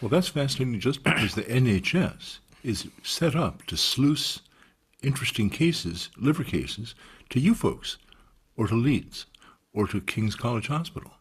Well, 0.00 0.10
that's 0.10 0.28
fascinating. 0.28 0.78
Just 0.78 1.02
because 1.02 1.34
the 1.34 1.42
NHS 1.42 2.38
is 2.62 2.86
set 3.02 3.34
up 3.34 3.64
to 3.64 3.76
sluice 3.76 4.40
interesting 5.02 5.50
cases, 5.50 6.10
liver 6.16 6.44
cases, 6.44 6.94
to 7.30 7.40
you 7.40 7.54
folks, 7.54 7.98
or 8.56 8.68
to 8.68 8.74
Leeds, 8.74 9.26
or 9.72 9.86
to 9.88 10.00
King's 10.00 10.34
College 10.34 10.68
Hospital, 10.68 11.12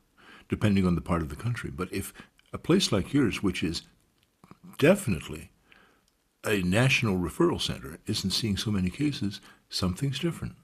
depending 0.49 0.85
on 0.85 0.95
the 0.95 1.01
part 1.01 1.21
of 1.21 1.29
the 1.29 1.35
country. 1.35 1.69
But 1.69 1.91
if 1.91 2.13
a 2.53 2.57
place 2.57 2.91
like 2.91 3.13
yours, 3.13 3.43
which 3.43 3.63
is 3.63 3.83
definitely 4.77 5.51
a 6.45 6.61
national 6.61 7.17
referral 7.17 7.61
center, 7.61 7.99
isn't 8.07 8.31
seeing 8.31 8.57
so 8.57 8.71
many 8.71 8.89
cases, 8.89 9.41
something's 9.69 10.19
different. 10.19 10.55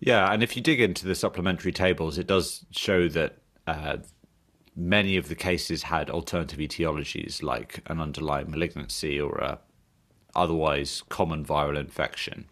Yeah, 0.00 0.30
and 0.32 0.42
if 0.42 0.56
you 0.56 0.62
dig 0.62 0.80
into 0.80 1.06
the 1.06 1.14
supplementary 1.14 1.72
tables, 1.72 2.18
it 2.18 2.26
does 2.26 2.66
show 2.70 3.08
that 3.08 3.38
uh, 3.66 3.98
many 4.74 5.16
of 5.16 5.28
the 5.28 5.34
cases 5.34 5.84
had 5.84 6.10
alternative 6.10 6.58
etiologies 6.58 7.42
like 7.42 7.82
an 7.86 8.00
underlying 8.00 8.50
malignancy 8.50 9.20
or 9.20 9.38
a 9.38 9.58
otherwise 10.34 11.02
common 11.08 11.44
viral 11.44 11.78
infection. 11.78 12.44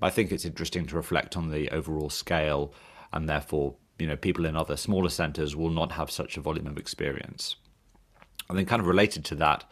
I 0.00 0.10
think 0.10 0.30
it's 0.30 0.44
interesting 0.44 0.86
to 0.86 0.96
reflect 0.96 1.36
on 1.36 1.50
the 1.50 1.70
overall 1.70 2.10
scale, 2.10 2.72
and 3.12 3.28
therefore, 3.28 3.74
you 3.98 4.06
know, 4.06 4.16
people 4.16 4.46
in 4.46 4.56
other 4.56 4.76
smaller 4.76 5.08
centres 5.08 5.56
will 5.56 5.70
not 5.70 5.92
have 5.92 6.10
such 6.10 6.36
a 6.36 6.40
volume 6.40 6.66
of 6.66 6.78
experience. 6.78 7.56
And 8.48 8.56
then, 8.56 8.66
kind 8.66 8.80
of 8.80 8.86
related 8.86 9.24
to 9.26 9.34
that, 9.36 9.64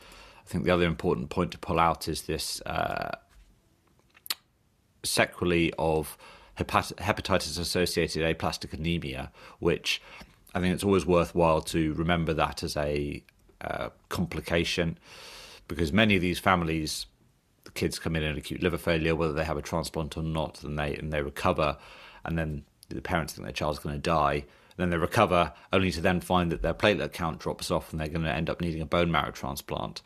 I 0.45 0.49
think 0.49 0.65
the 0.65 0.71
other 0.71 0.87
important 0.87 1.31
point 1.31 1.53
to 1.53 1.59
pull 1.59 1.79
out 1.79 2.09
is 2.09 2.23
this 2.23 2.61
uh, 2.67 3.17
sequelae 5.05 5.73
of 5.79 6.17
hepatitis 6.59 7.59
associated 7.59 8.25
aplastic 8.25 8.73
anemia, 8.73 9.31
which 9.59 10.03
I 10.55 10.61
think 10.61 10.75
it's 10.75 10.85
always 10.85 11.07
worthwhile 11.07 11.61
to 11.63 11.93
remember 11.95 12.33
that 12.35 12.63
as 12.63 12.77
a 12.77 13.23
uh, 13.61 13.91
complication 14.09 14.99
because 15.69 15.93
many 15.93 16.17
of 16.17 16.23
these 16.23 16.39
families 16.39 17.07
kids 17.77 17.99
come 17.99 18.17
in 18.17 18.23
in 18.23 18.37
acute 18.37 18.63
liver 18.63 18.79
failure, 18.79 19.15
whether 19.15 19.33
they 19.33 19.45
have 19.45 19.57
a 19.57 19.63
transplant 19.63 20.17
or 20.17 20.23
not, 20.23 20.65
and 20.65 20.79
they 20.79 20.97
and 20.97 21.13
they 21.13 21.23
recover, 21.23 21.77
and 22.25 22.37
then 22.39 22.65
the 22.89 23.01
parents 23.01 23.35
think 23.35 23.45
their 23.45 23.53
child's 23.53 23.79
going 23.79 23.95
to 23.95 24.01
die. 24.01 24.45
Then 24.77 24.91
they 24.91 24.99
recover, 24.99 25.53
only 25.73 25.91
to 25.93 26.01
then 26.01 26.21
find 26.21 26.53
that 26.53 26.63
their 26.63 26.75
platelet 26.75 27.13
count 27.13 27.39
drops 27.39 27.71
off, 27.71 27.93
and 27.93 28.01
they're 28.01 28.09
going 28.09 28.25
to 28.25 28.33
end 28.33 28.51
up 28.51 28.61
needing 28.61 28.83
a 28.83 28.87
bone 28.87 29.11
marrow 29.11 29.31
transplant. 29.31 30.03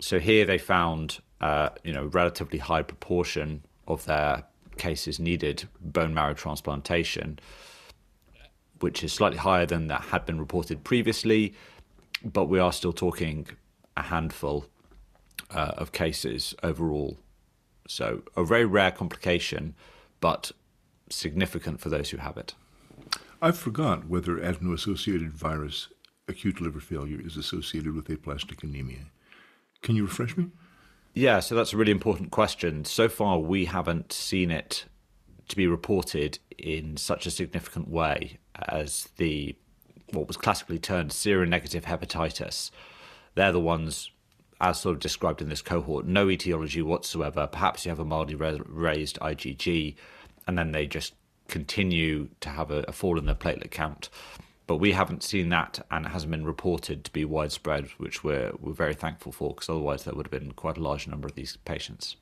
So 0.00 0.20
here 0.20 0.44
they 0.44 0.58
found, 0.58 1.18
uh, 1.40 1.70
you 1.82 1.92
know, 1.92 2.04
relatively 2.06 2.58
high 2.58 2.82
proportion 2.82 3.64
of 3.88 4.04
their 4.04 4.44
cases 4.76 5.18
needed 5.18 5.68
bone 5.80 6.14
marrow 6.14 6.34
transplantation, 6.34 7.40
which 8.78 9.02
is 9.02 9.12
slightly 9.12 9.38
higher 9.38 9.66
than 9.66 9.88
that 9.88 10.02
had 10.02 10.24
been 10.24 10.38
reported 10.38 10.84
previously, 10.84 11.54
but 12.24 12.44
we 12.44 12.60
are 12.60 12.72
still 12.72 12.92
talking 12.92 13.48
a 13.96 14.02
handful 14.02 14.66
uh, 15.50 15.72
of 15.76 15.92
cases 15.92 16.54
overall. 16.62 17.18
So, 17.86 18.22
a 18.36 18.44
very 18.44 18.66
rare 18.66 18.90
complication, 18.90 19.74
but 20.20 20.52
significant 21.08 21.80
for 21.80 21.88
those 21.88 22.10
who 22.10 22.18
have 22.18 22.36
it. 22.36 22.54
I 23.40 23.52
forgot 23.52 24.08
whether 24.08 24.38
adeno-associated 24.38 25.32
virus 25.32 25.88
acute 26.26 26.60
liver 26.60 26.80
failure 26.80 27.20
is 27.24 27.36
associated 27.36 27.94
with 27.94 28.10
aplastic 28.10 28.62
anemia. 28.62 29.06
Can 29.82 29.96
you 29.96 30.04
refresh 30.04 30.36
me? 30.36 30.48
Yeah, 31.14 31.40
so 31.40 31.54
that's 31.54 31.72
a 31.72 31.76
really 31.76 31.92
important 31.92 32.30
question. 32.30 32.84
So 32.84 33.08
far, 33.08 33.38
we 33.38 33.64
haven't 33.64 34.12
seen 34.12 34.50
it 34.50 34.84
to 35.48 35.56
be 35.56 35.66
reported 35.66 36.38
in 36.58 36.96
such 36.96 37.26
a 37.26 37.30
significant 37.30 37.88
way 37.88 38.38
as 38.68 39.08
the 39.16 39.56
what 40.12 40.26
was 40.26 40.36
classically 40.36 40.78
termed 40.78 41.10
seronegative 41.10 41.82
hepatitis. 41.82 42.70
They're 43.34 43.52
the 43.52 43.60
ones 43.60 44.10
as 44.60 44.80
sort 44.80 44.94
of 44.94 45.00
described 45.00 45.40
in 45.40 45.48
this 45.48 45.62
cohort, 45.62 46.06
no 46.06 46.28
etiology 46.28 46.82
whatsoever. 46.82 47.46
Perhaps 47.46 47.84
you 47.84 47.90
have 47.90 48.00
a 48.00 48.04
mildly 48.04 48.34
raised 48.34 49.18
IgG, 49.20 49.94
and 50.46 50.58
then 50.58 50.72
they 50.72 50.86
just 50.86 51.14
continue 51.46 52.28
to 52.40 52.50
have 52.50 52.70
a, 52.70 52.84
a, 52.88 52.92
fall 52.92 53.18
in 53.18 53.26
their 53.26 53.34
platelet 53.34 53.70
count. 53.70 54.08
But 54.66 54.76
we 54.76 54.92
haven't 54.92 55.22
seen 55.22 55.48
that, 55.50 55.84
and 55.90 56.06
it 56.06 56.10
hasn't 56.10 56.30
been 56.30 56.44
reported 56.44 57.04
to 57.04 57.12
be 57.12 57.24
widespread, 57.24 57.86
which 57.98 58.22
we're 58.22 58.52
we're 58.60 58.72
very 58.72 58.94
thankful 58.94 59.32
for, 59.32 59.54
because 59.54 59.68
otherwise 59.68 60.04
there 60.04 60.14
would 60.14 60.26
have 60.26 60.40
been 60.42 60.52
quite 60.52 60.76
a 60.76 60.82
large 60.82 61.06
number 61.06 61.26
of 61.26 61.34
these 61.34 61.56
patients. 61.64 62.16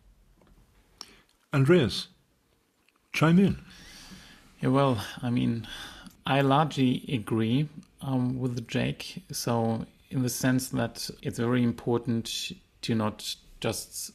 Andreas, 1.52 2.08
chime 3.12 3.38
in. 3.38 3.64
Yeah, 4.60 4.68
well, 4.68 5.04
I 5.22 5.30
mean, 5.30 5.66
I 6.24 6.40
largely 6.42 7.04
agree 7.08 7.68
um, 8.00 8.38
with 8.38 8.68
Jake. 8.68 9.24
So 9.32 9.86
in 10.16 10.23
the 10.23 10.28
sense 10.30 10.70
that 10.70 11.11
it's 11.23 11.38
very 11.38 11.62
important 11.62 12.52
to 12.80 12.94
not 12.94 13.37
just 13.61 14.12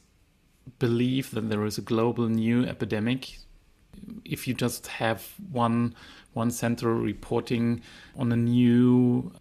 believe 0.80 1.30
that 1.30 1.48
there 1.48 1.64
is 1.64 1.78
a 1.78 1.80
global 1.80 2.28
new 2.28 2.64
epidemic. 2.64 3.38
If 4.24 4.48
you 4.48 4.54
just 4.54 4.88
have 4.88 5.24
one 5.50 5.94
one 6.32 6.50
center 6.50 6.92
reporting 6.94 7.82
on 8.16 8.32
a 8.32 8.36
new 8.36 9.32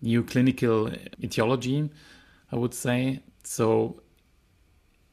new 0.00 0.22
clinical 0.24 0.90
etiology, 1.22 1.90
I 2.50 2.56
would 2.56 2.74
say 2.74 3.20
so. 3.44 4.00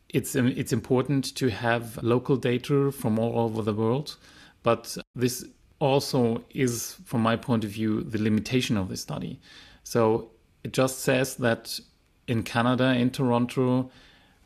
It's 0.10 0.36
it's 0.36 0.72
important 0.72 1.36
to 1.36 1.50
have 1.50 2.02
local 2.02 2.38
data 2.38 2.94
from 2.94 3.20
all 3.20 3.40
over 3.40 3.62
the 3.62 3.74
world, 3.74 4.16
but 4.64 4.98
this 5.14 5.44
also 5.80 6.44
is, 6.52 6.96
from 7.06 7.22
my 7.22 7.36
point 7.36 7.64
of 7.66 7.72
view, 7.72 8.02
the 8.04 8.18
limitation 8.18 8.78
of 8.78 8.88
this 8.88 9.02
study. 9.02 9.40
So 9.84 10.32
it 10.64 10.74
just 10.74 11.00
says 11.00 11.36
that 11.36 11.80
in 12.28 12.44
Canada, 12.44 12.94
in 12.94 13.10
Toronto, 13.10 13.90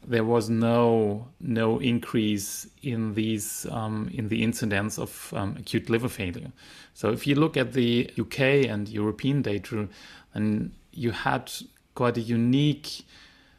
there 0.06 0.24
was 0.24 0.50
no 0.50 1.28
no 1.40 1.80
increase 1.80 2.68
in 2.82 3.14
these 3.14 3.68
um, 3.70 4.10
in 4.14 4.30
the 4.30 4.44
incidence 4.44 4.98
of 4.98 5.34
um, 5.36 5.56
acute 5.60 5.90
liver 5.90 6.10
failure. 6.10 6.52
So 6.94 7.12
if 7.12 7.28
you 7.28 7.36
look 7.36 7.56
at 7.56 7.74
the 7.74 8.10
UK 8.20 8.40
and 8.70 8.90
European 8.90 9.42
data, 9.42 9.88
and 10.34 10.72
you 10.92 11.12
had 11.12 11.52
quite 11.94 12.18
a 12.18 12.22
unique 12.22 13.04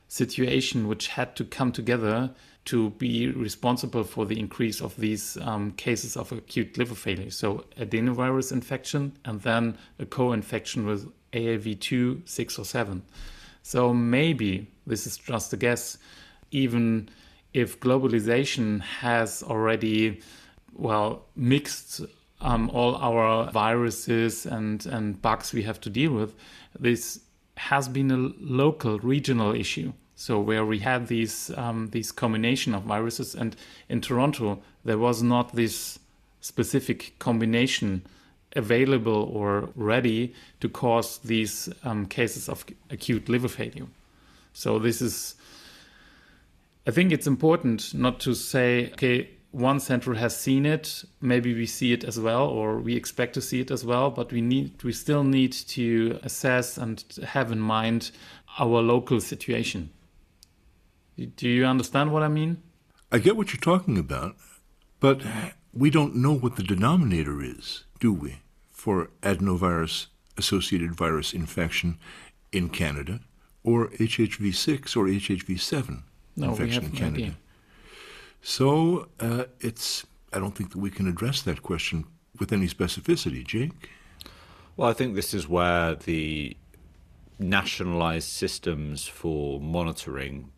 situation 0.09 0.89
which 0.89 1.09
had 1.09 1.37
to 1.37 1.45
come 1.45 1.73
together 1.73 2.31
to 2.65 2.91
be 2.91 3.29
responsible 3.29 4.05
for 4.05 4.25
the 4.25 4.39
increase 4.39 4.81
of 4.81 4.97
these 4.97 5.37
um, 5.39 5.73
cases 5.73 6.17
of 6.17 6.31
acute 6.31 6.79
liver 6.79 6.95
failure. 6.95 7.31
So 7.31 7.65
adenovirus 7.77 8.53
infection 8.53 9.13
and 9.25 9.41
then 9.41 9.79
a 9.99 10.07
co-infection 10.07 10.87
with 10.87 11.11
AAV2, 11.33 12.29
6, 12.29 12.59
or 12.59 12.65
7. 12.65 13.03
So 13.63 13.93
maybe, 13.93 14.71
this 14.87 15.07
is 15.07 15.19
just 15.19 15.53
a 15.53 15.57
guess, 15.57 15.99
even 16.51 17.09
if 17.53 17.81
globalization 17.81 18.81
has 18.81 19.43
already, 19.43 20.21
well, 20.73 21.27
mixed 21.35 22.01
um, 22.41 22.71
all 22.71 22.97
our 22.97 23.51
viruses 23.51 24.47
and, 24.47 24.85
and 24.87 25.21
bugs 25.21 25.53
we 25.53 25.63
have 25.63 25.81
to 25.81 25.91
deal 25.91 26.13
with, 26.13 26.35
this 26.79 27.21
has 27.57 27.89
been 27.89 28.11
a 28.11 28.17
local, 28.17 28.99
regional 29.01 29.55
issue. 29.55 29.93
So 30.25 30.39
where 30.39 30.65
we 30.65 30.79
had 30.79 31.09
these 31.09 31.51
um, 31.57 31.89
these 31.91 32.13
combination 32.13 32.75
of 32.77 32.85
viruses, 32.85 33.35
and 33.35 33.57
in 33.89 34.01
Toronto 34.01 34.63
there 34.85 34.97
was 34.97 35.21
not 35.21 35.57
this 35.57 35.99
specific 36.41 37.19
combination 37.19 38.03
available 38.55 39.29
or 39.35 39.71
ready 39.75 40.33
to 40.61 40.69
cause 40.69 41.19
these 41.25 41.69
um, 41.83 42.07
cases 42.07 42.49
of 42.49 42.65
acute 42.89 43.29
liver 43.29 43.49
failure. 43.49 43.89
So 44.53 44.79
this 44.79 45.03
is, 45.03 45.35
I 46.87 46.93
think 46.93 47.11
it's 47.11 47.27
important 47.27 47.93
not 47.93 48.21
to 48.21 48.33
say, 48.35 48.93
okay, 48.93 49.29
one 49.51 49.81
center 49.81 50.15
has 50.15 50.37
seen 50.37 50.67
it, 50.67 51.05
maybe 51.21 51.53
we 51.53 51.67
see 51.67 51.93
it 51.93 52.05
as 52.05 52.21
well, 52.21 52.47
or 52.47 52.79
we 52.79 52.95
expect 52.95 53.35
to 53.35 53.41
see 53.41 53.59
it 53.61 53.73
as 53.73 53.85
well, 53.85 54.09
but 54.09 54.31
we 54.31 54.41
need, 54.41 54.85
we 54.85 54.93
still 54.93 55.25
need 55.25 55.53
to 55.53 56.21
assess 56.23 56.79
and 56.79 57.03
have 57.25 57.51
in 57.51 57.59
mind 57.59 58.13
our 58.61 58.81
local 58.81 59.21
situation. 59.21 59.91
Do 61.17 61.49
you 61.49 61.65
understand 61.65 62.13
what 62.13 62.23
I 62.23 62.29
mean? 62.29 62.63
I 63.11 63.19
get 63.19 63.37
what 63.37 63.53
you're 63.53 63.61
talking 63.61 63.99
about, 63.99 64.37
but 65.01 65.23
we 65.75 65.91
don't 65.91 66.17
know 66.17 66.33
what 66.33 66.57
the 66.57 66.63
denominator 66.63 67.43
is, 67.43 67.85
do 68.01 68.13
we, 68.13 68.39
for 68.71 69.11
adenovirus 69.23 70.07
associated 70.39 70.95
virus 70.95 71.33
infection 71.33 71.99
in 72.53 72.69
Canada 72.69 73.21
or 73.63 73.89
HHV6 73.89 74.97
or 74.97 75.05
HHV7 75.07 76.03
no, 76.37 76.51
infection 76.51 76.85
in 76.85 76.93
Canada. 76.93 77.23
Idea. 77.23 77.35
So 78.41 79.09
uh, 79.21 79.45
it's, 79.61 80.05
I 80.33 80.39
don't 80.39 80.55
think 80.55 80.73
that 80.73 80.79
we 80.79 80.91
can 80.91 81.07
address 81.07 81.43
that 81.43 81.63
question 81.63 82.07
with 82.39 82.53
any 82.53 82.67
specificity. 82.67 83.47
Jake? 83.47 83.91
Well, 84.77 84.89
I 84.89 84.95
think 84.95 85.15
this 85.15 85.35
is 85.35 85.49
where 85.49 85.95
the 85.95 86.57
nationalized 87.39 88.29
systems 88.29 89.07
for 89.07 89.61
monitoring 89.61 90.51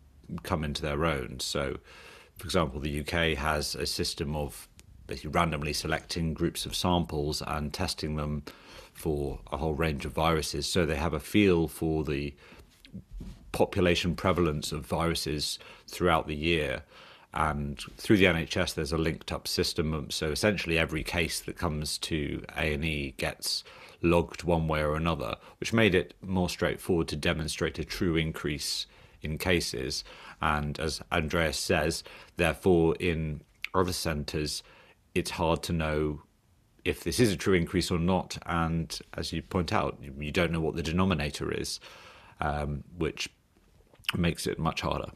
come 0.43 0.63
into 0.63 0.81
their 0.81 1.05
own. 1.05 1.39
So, 1.39 1.77
for 2.37 2.45
example, 2.45 2.79
the 2.79 2.99
UK 3.01 3.37
has 3.37 3.75
a 3.75 3.85
system 3.85 4.35
of 4.35 4.67
basically 5.07 5.31
randomly 5.31 5.73
selecting 5.73 6.33
groups 6.33 6.65
of 6.65 6.75
samples 6.75 7.41
and 7.45 7.73
testing 7.73 8.15
them 8.15 8.43
for 8.93 9.39
a 9.51 9.57
whole 9.57 9.73
range 9.73 10.05
of 10.05 10.13
viruses. 10.13 10.65
So 10.65 10.85
they 10.85 10.95
have 10.95 11.13
a 11.13 11.19
feel 11.19 11.67
for 11.67 12.03
the 12.03 12.33
population 13.51 14.15
prevalence 14.15 14.71
of 14.71 14.85
viruses 14.85 15.59
throughout 15.87 16.27
the 16.27 16.35
year. 16.35 16.83
And 17.33 17.79
through 17.97 18.17
the 18.17 18.25
NHS, 18.25 18.75
there's 18.75 18.93
a 18.93 18.97
linked 18.97 19.31
up 19.31 19.47
system. 19.47 19.93
Um, 19.93 20.09
so 20.09 20.31
essentially, 20.31 20.77
every 20.77 21.03
case 21.03 21.41
that 21.41 21.57
comes 21.57 21.97
to 21.99 22.43
A 22.55 22.73
and 22.73 22.85
E 22.85 23.13
gets 23.17 23.63
logged 24.01 24.43
one 24.43 24.67
way 24.67 24.81
or 24.81 24.95
another, 24.95 25.35
which 25.59 25.73
made 25.73 25.93
it 25.93 26.13
more 26.21 26.47
straightforward 26.47 27.09
to 27.09 27.15
demonstrate 27.17 27.77
a 27.77 27.83
true 27.83 28.15
increase 28.15 28.85
in 29.25 29.37
cases. 29.37 30.03
And 30.41 30.79
as 30.79 31.01
Andreas 31.11 31.57
says, 31.57 32.03
therefore, 32.37 32.95
in 32.99 33.41
other 33.73 33.93
centres, 33.93 34.63
it's 35.13 35.31
hard 35.31 35.63
to 35.63 35.73
know 35.73 36.21
if 36.85 37.03
this 37.03 37.19
is 37.19 37.31
a 37.31 37.37
true 37.37 37.55
increase 37.55 37.91
or 37.91 37.99
not. 37.99 38.37
And 38.45 38.97
as 39.15 39.33
you 39.33 39.41
point 39.41 39.73
out, 39.73 39.97
you 40.01 40.31
don't 40.31 40.51
know 40.51 40.61
what 40.61 40.75
the 40.75 40.83
denominator 40.83 41.51
is, 41.51 41.79
um, 42.39 42.83
which 42.97 43.29
makes 44.15 44.45
it 44.47 44.59
much 44.59 44.81
harder. 44.81 45.11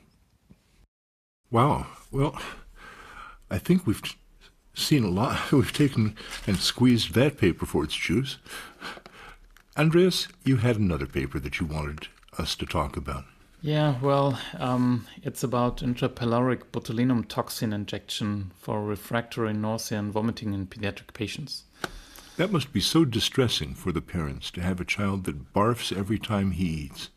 Wow. 1.52 1.88
Well, 2.12 2.40
I 3.50 3.60
think 3.60 3.86
we've 3.86 4.02
seen 4.74 5.04
a 5.04 5.10
lot. 5.10 5.52
We've 5.52 5.74
taken 5.74 6.16
and 6.48 6.58
squeezed 6.58 7.14
that 7.14 7.38
paper 7.38 7.66
for 7.66 7.84
its 7.84 7.96
juice. 7.96 8.38
Andreas, 9.78 10.28
you 10.44 10.58
had 10.58 10.78
another 10.78 11.06
paper 11.06 11.40
that 11.40 11.60
you 11.60 11.66
wanted 11.66 12.08
us 12.38 12.56
to 12.56 12.66
talk 12.66 12.98
about. 12.98 13.26
Yeah, 13.62 14.00
well, 14.02 14.40
um, 14.58 15.06
it's 15.22 15.44
about 15.44 15.78
intrapyloric 15.78 16.64
botulinum 16.72 17.28
toxin 17.28 17.74
injection 17.74 18.52
for 18.58 18.84
refractory 18.84 19.54
nausea 19.54 20.00
and 20.00 20.14
vomiting 20.14 20.54
in 20.54 20.68
pediatric 20.68 21.14
patients. 21.14 21.66
That 22.38 22.54
must 22.54 22.72
be 22.72 22.80
so 22.80 23.04
distressing 23.04 23.74
for 23.74 23.92
the 23.92 24.02
parents 24.02 24.50
to 24.52 24.62
have 24.62 24.80
a 24.80 24.86
child 24.86 25.26
that 25.26 25.54
barfs 25.54 25.96
every 25.96 26.18
time 26.18 26.52
he 26.52 26.66
eats. 26.66 27.10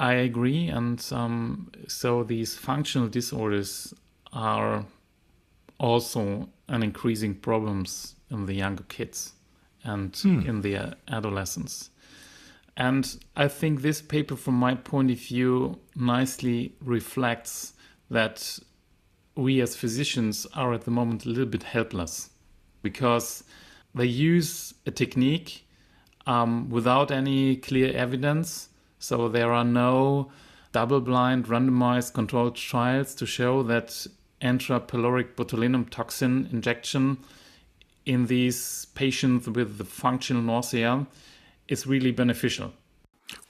I 0.00 0.14
agree, 0.14 0.68
and 0.68 1.06
um, 1.12 1.70
so 1.86 2.22
these 2.22 2.56
functional 2.56 3.08
disorders 3.08 3.92
are 4.32 4.86
also 5.78 6.48
an 6.68 6.82
increasing 6.82 7.34
problems 7.34 8.14
in 8.30 8.46
the 8.46 8.54
younger 8.54 8.84
kids 8.84 9.32
and 9.84 10.16
hmm. 10.16 10.40
in 10.40 10.62
the 10.62 10.96
adolescents. 11.08 11.90
And 12.76 13.18
I 13.34 13.48
think 13.48 13.80
this 13.80 14.02
paper, 14.02 14.36
from 14.36 14.54
my 14.54 14.74
point 14.74 15.10
of 15.10 15.18
view, 15.18 15.78
nicely 15.94 16.74
reflects 16.80 17.72
that 18.10 18.58
we 19.34 19.60
as 19.60 19.76
physicians 19.76 20.46
are 20.54 20.74
at 20.74 20.82
the 20.82 20.90
moment 20.90 21.24
a 21.24 21.28
little 21.28 21.46
bit 21.46 21.62
helpless 21.62 22.30
because 22.82 23.44
they 23.94 24.06
use 24.06 24.74
a 24.84 24.90
technique 24.90 25.66
um, 26.26 26.68
without 26.68 27.10
any 27.10 27.56
clear 27.56 27.94
evidence. 27.94 28.68
So 28.98 29.28
there 29.28 29.52
are 29.52 29.64
no 29.64 30.30
double 30.72 31.00
blind 31.00 31.46
randomized 31.46 32.12
controlled 32.12 32.56
trials 32.56 33.14
to 33.14 33.26
show 33.26 33.62
that 33.62 34.06
intrapyloric 34.42 35.34
botulinum 35.34 35.88
toxin 35.88 36.48
injection 36.52 37.18
in 38.04 38.26
these 38.26 38.86
patients 38.94 39.48
with 39.48 39.78
the 39.78 39.84
functional 39.84 40.42
nausea 40.42 41.06
is 41.68 41.86
really 41.86 42.12
beneficial. 42.12 42.72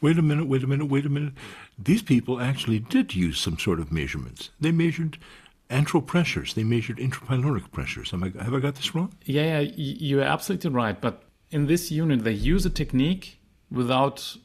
Wait 0.00 0.18
a 0.18 0.22
minute, 0.22 0.46
wait 0.46 0.62
a 0.62 0.66
minute, 0.66 0.86
wait 0.86 1.06
a 1.06 1.08
minute. 1.08 1.34
These 1.78 2.02
people 2.02 2.40
actually 2.40 2.78
did 2.78 3.14
use 3.14 3.38
some 3.38 3.58
sort 3.58 3.78
of 3.78 3.92
measurements. 3.92 4.50
They 4.58 4.72
measured 4.72 5.18
antral 5.70 6.04
pressures. 6.04 6.54
They 6.54 6.64
measured 6.64 6.98
intrapyloric 6.98 7.72
pressures. 7.72 8.12
I, 8.14 8.18
have 8.42 8.54
I 8.54 8.60
got 8.60 8.76
this 8.76 8.94
wrong? 8.94 9.12
Yeah, 9.24 9.60
yeah, 9.60 9.72
you're 9.76 10.22
absolutely 10.22 10.70
right. 10.70 10.98
But 10.98 11.22
in 11.50 11.66
this 11.66 11.90
unit, 11.90 12.24
they 12.24 12.32
use 12.32 12.64
a 12.64 12.70
technique 12.70 13.38
without 13.70 14.36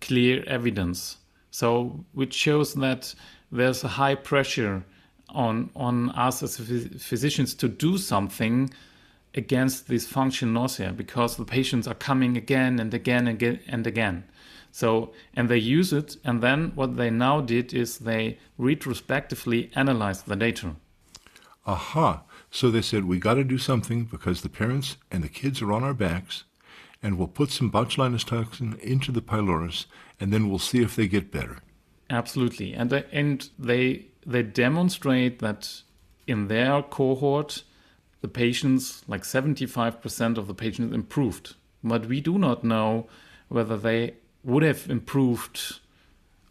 clear 0.00 0.44
evidence. 0.46 1.16
So, 1.50 2.04
which 2.12 2.34
shows 2.34 2.74
that 2.74 3.14
there's 3.50 3.82
a 3.82 3.88
high 3.88 4.14
pressure 4.14 4.84
on 5.30 5.70
on 5.74 6.10
us 6.10 6.42
as 6.42 6.56
physicians 6.56 7.54
to 7.54 7.68
do 7.68 7.98
something 7.98 8.70
against 9.34 9.88
this 9.88 10.06
function 10.06 10.52
nausea 10.52 10.92
because 10.92 11.36
the 11.36 11.44
patients 11.44 11.86
are 11.86 11.94
coming 11.94 12.36
again 12.36 12.78
and 12.78 12.92
again 12.94 13.28
and 13.28 13.36
again 13.42 13.60
and 13.68 13.86
again. 13.86 14.24
So, 14.70 15.12
and 15.34 15.48
they 15.48 15.58
use 15.58 15.92
it, 15.92 16.16
and 16.24 16.42
then 16.42 16.72
what 16.74 16.96
they 16.96 17.10
now 17.10 17.40
did 17.40 17.72
is 17.72 17.98
they 17.98 18.38
retrospectively 18.58 19.70
analyzed 19.74 20.26
the 20.26 20.36
data. 20.36 20.76
Aha. 21.66 22.22
So 22.50 22.70
they 22.70 22.82
said, 22.82 23.04
we 23.04 23.18
got 23.18 23.34
to 23.34 23.44
do 23.44 23.58
something 23.58 24.04
because 24.04 24.42
the 24.42 24.48
parents 24.48 24.96
and 25.10 25.22
the 25.22 25.28
kids 25.28 25.60
are 25.62 25.72
on 25.72 25.84
our 25.84 25.94
backs 25.94 26.44
and 27.02 27.18
we'll 27.18 27.28
put 27.28 27.50
some 27.50 27.70
botulinus 27.70 28.24
toxin 28.24 28.78
into 28.82 29.12
the 29.12 29.22
pylorus, 29.22 29.86
and 30.18 30.32
then 30.32 30.48
we'll 30.48 30.58
see 30.58 30.82
if 30.82 30.96
they 30.96 31.06
get 31.06 31.30
better. 31.30 31.58
Absolutely, 32.10 32.74
and 32.74 32.90
they, 32.90 33.04
and 33.12 33.50
they 33.58 34.06
they 34.26 34.42
demonstrate 34.42 35.38
that 35.38 35.82
in 36.26 36.48
their 36.48 36.82
cohort, 36.82 37.62
the 38.20 38.28
patients, 38.28 39.02
like 39.06 39.24
seventy 39.24 39.66
five 39.66 40.00
percent 40.00 40.38
of 40.38 40.46
the 40.46 40.54
patients, 40.54 40.94
improved. 40.94 41.54
But 41.84 42.06
we 42.06 42.20
do 42.20 42.38
not 42.38 42.64
know 42.64 43.06
whether 43.48 43.76
they 43.76 44.14
would 44.42 44.62
have 44.62 44.90
improved 44.90 45.80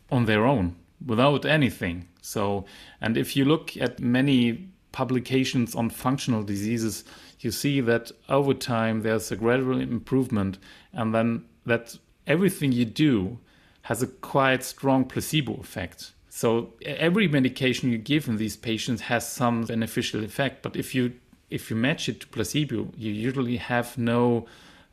on 0.09 0.25
their 0.25 0.45
own 0.45 0.75
without 1.05 1.45
anything. 1.45 2.07
So, 2.21 2.65
and 3.01 3.17
if 3.17 3.35
you 3.35 3.45
look 3.45 3.75
at 3.77 3.99
many 3.99 4.69
publications 4.91 5.75
on 5.75 5.89
functional 5.89 6.43
diseases, 6.43 7.03
you 7.39 7.51
see 7.51 7.81
that 7.81 8.11
over 8.29 8.53
time 8.53 9.01
there's 9.01 9.31
a 9.31 9.35
gradual 9.35 9.79
improvement, 9.79 10.57
and 10.93 11.13
then 11.13 11.45
that 11.65 11.97
everything 12.25 12.71
you 12.71 12.85
do 12.85 13.37
has 13.83 14.01
a 14.01 14.07
quite 14.07 14.63
strong 14.63 15.05
placebo 15.05 15.53
effect. 15.55 16.13
So 16.29 16.73
every 16.85 17.27
medication 17.27 17.91
you 17.91 17.97
give 17.97 18.27
in 18.27 18.37
these 18.37 18.57
patients 18.57 19.01
has 19.03 19.27
some 19.27 19.63
beneficial 19.63 20.23
effect, 20.23 20.61
but 20.63 20.75
if 20.75 20.93
you 20.95 21.13
if 21.49 21.69
you 21.69 21.75
match 21.75 22.09
it 22.09 22.21
to 22.21 22.27
placebo, 22.27 22.89
you 22.95 23.11
usually 23.11 23.57
have 23.57 23.97
no 23.97 24.45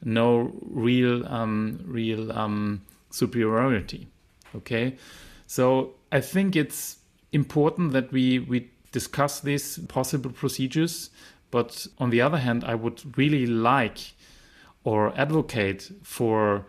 no 0.03 0.53
real 0.63 1.27
um, 1.27 1.81
real 1.85 2.33
um, 2.33 2.83
superiority. 3.11 4.09
Okay, 4.55 4.97
so 5.47 5.95
I 6.13 6.21
think 6.21 6.57
it's 6.57 6.99
important 7.33 7.93
that 7.93 8.13
we 8.13 8.39
we 8.39 8.71
discuss 8.93 9.41
these 9.41 9.79
possible 9.89 10.31
procedures 10.31 11.11
but 11.55 11.87
on 11.99 12.11
the 12.11 12.21
other 12.21 12.39
hand, 12.39 12.65
I 12.65 12.75
would 12.75 13.17
really 13.17 13.47
like 13.47 14.15
or 14.83 15.17
advocate 15.17 15.89
for 16.03 16.67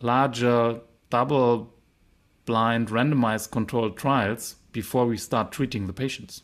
larger 0.00 0.80
double 1.10 1.74
blind 2.46 2.88
randomized 2.88 3.50
controlled 3.50 3.98
trials 3.98 4.56
before 4.72 5.04
we 5.04 5.18
start 5.18 5.52
treating 5.52 5.86
the 5.86 5.92
patients. 5.92 6.42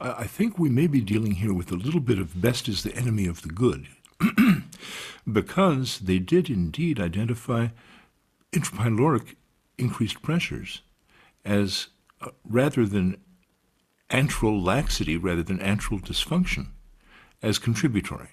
I 0.00 0.24
think 0.24 0.58
we 0.58 0.68
may 0.68 0.86
be 0.86 1.00
dealing 1.00 1.32
here 1.32 1.54
with 1.54 1.70
a 1.72 1.76
little 1.76 2.00
bit 2.00 2.18
of 2.18 2.40
best 2.40 2.68
is 2.68 2.82
the 2.82 2.94
enemy 2.94 3.26
of 3.26 3.42
the 3.42 3.48
good. 3.48 3.88
because 5.30 5.98
they 6.00 6.18
did 6.18 6.48
indeed 6.48 7.00
identify 7.00 7.68
intrapyloric 8.52 9.34
increased 9.78 10.22
pressures 10.22 10.82
as 11.44 11.88
uh, 12.20 12.30
rather 12.44 12.86
than 12.86 13.16
antral 14.10 14.64
laxity, 14.64 15.16
rather 15.16 15.42
than 15.42 15.58
antral 15.58 16.00
dysfunction, 16.00 16.68
as 17.42 17.58
contributory. 17.58 18.30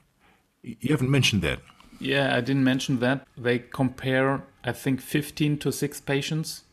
You 0.61 0.89
haven't 0.89 1.11
mentioned 1.11 1.41
that. 1.41 1.59
Yeah, 1.99 2.35
I 2.35 2.41
didn't 2.41 2.63
mention 2.63 2.99
that. 2.99 3.27
They 3.37 3.59
compare, 3.59 4.43
I 4.63 4.71
think, 4.71 5.01
15 5.01 5.57
to 5.59 5.71
6 5.71 6.01
patients. 6.01 6.63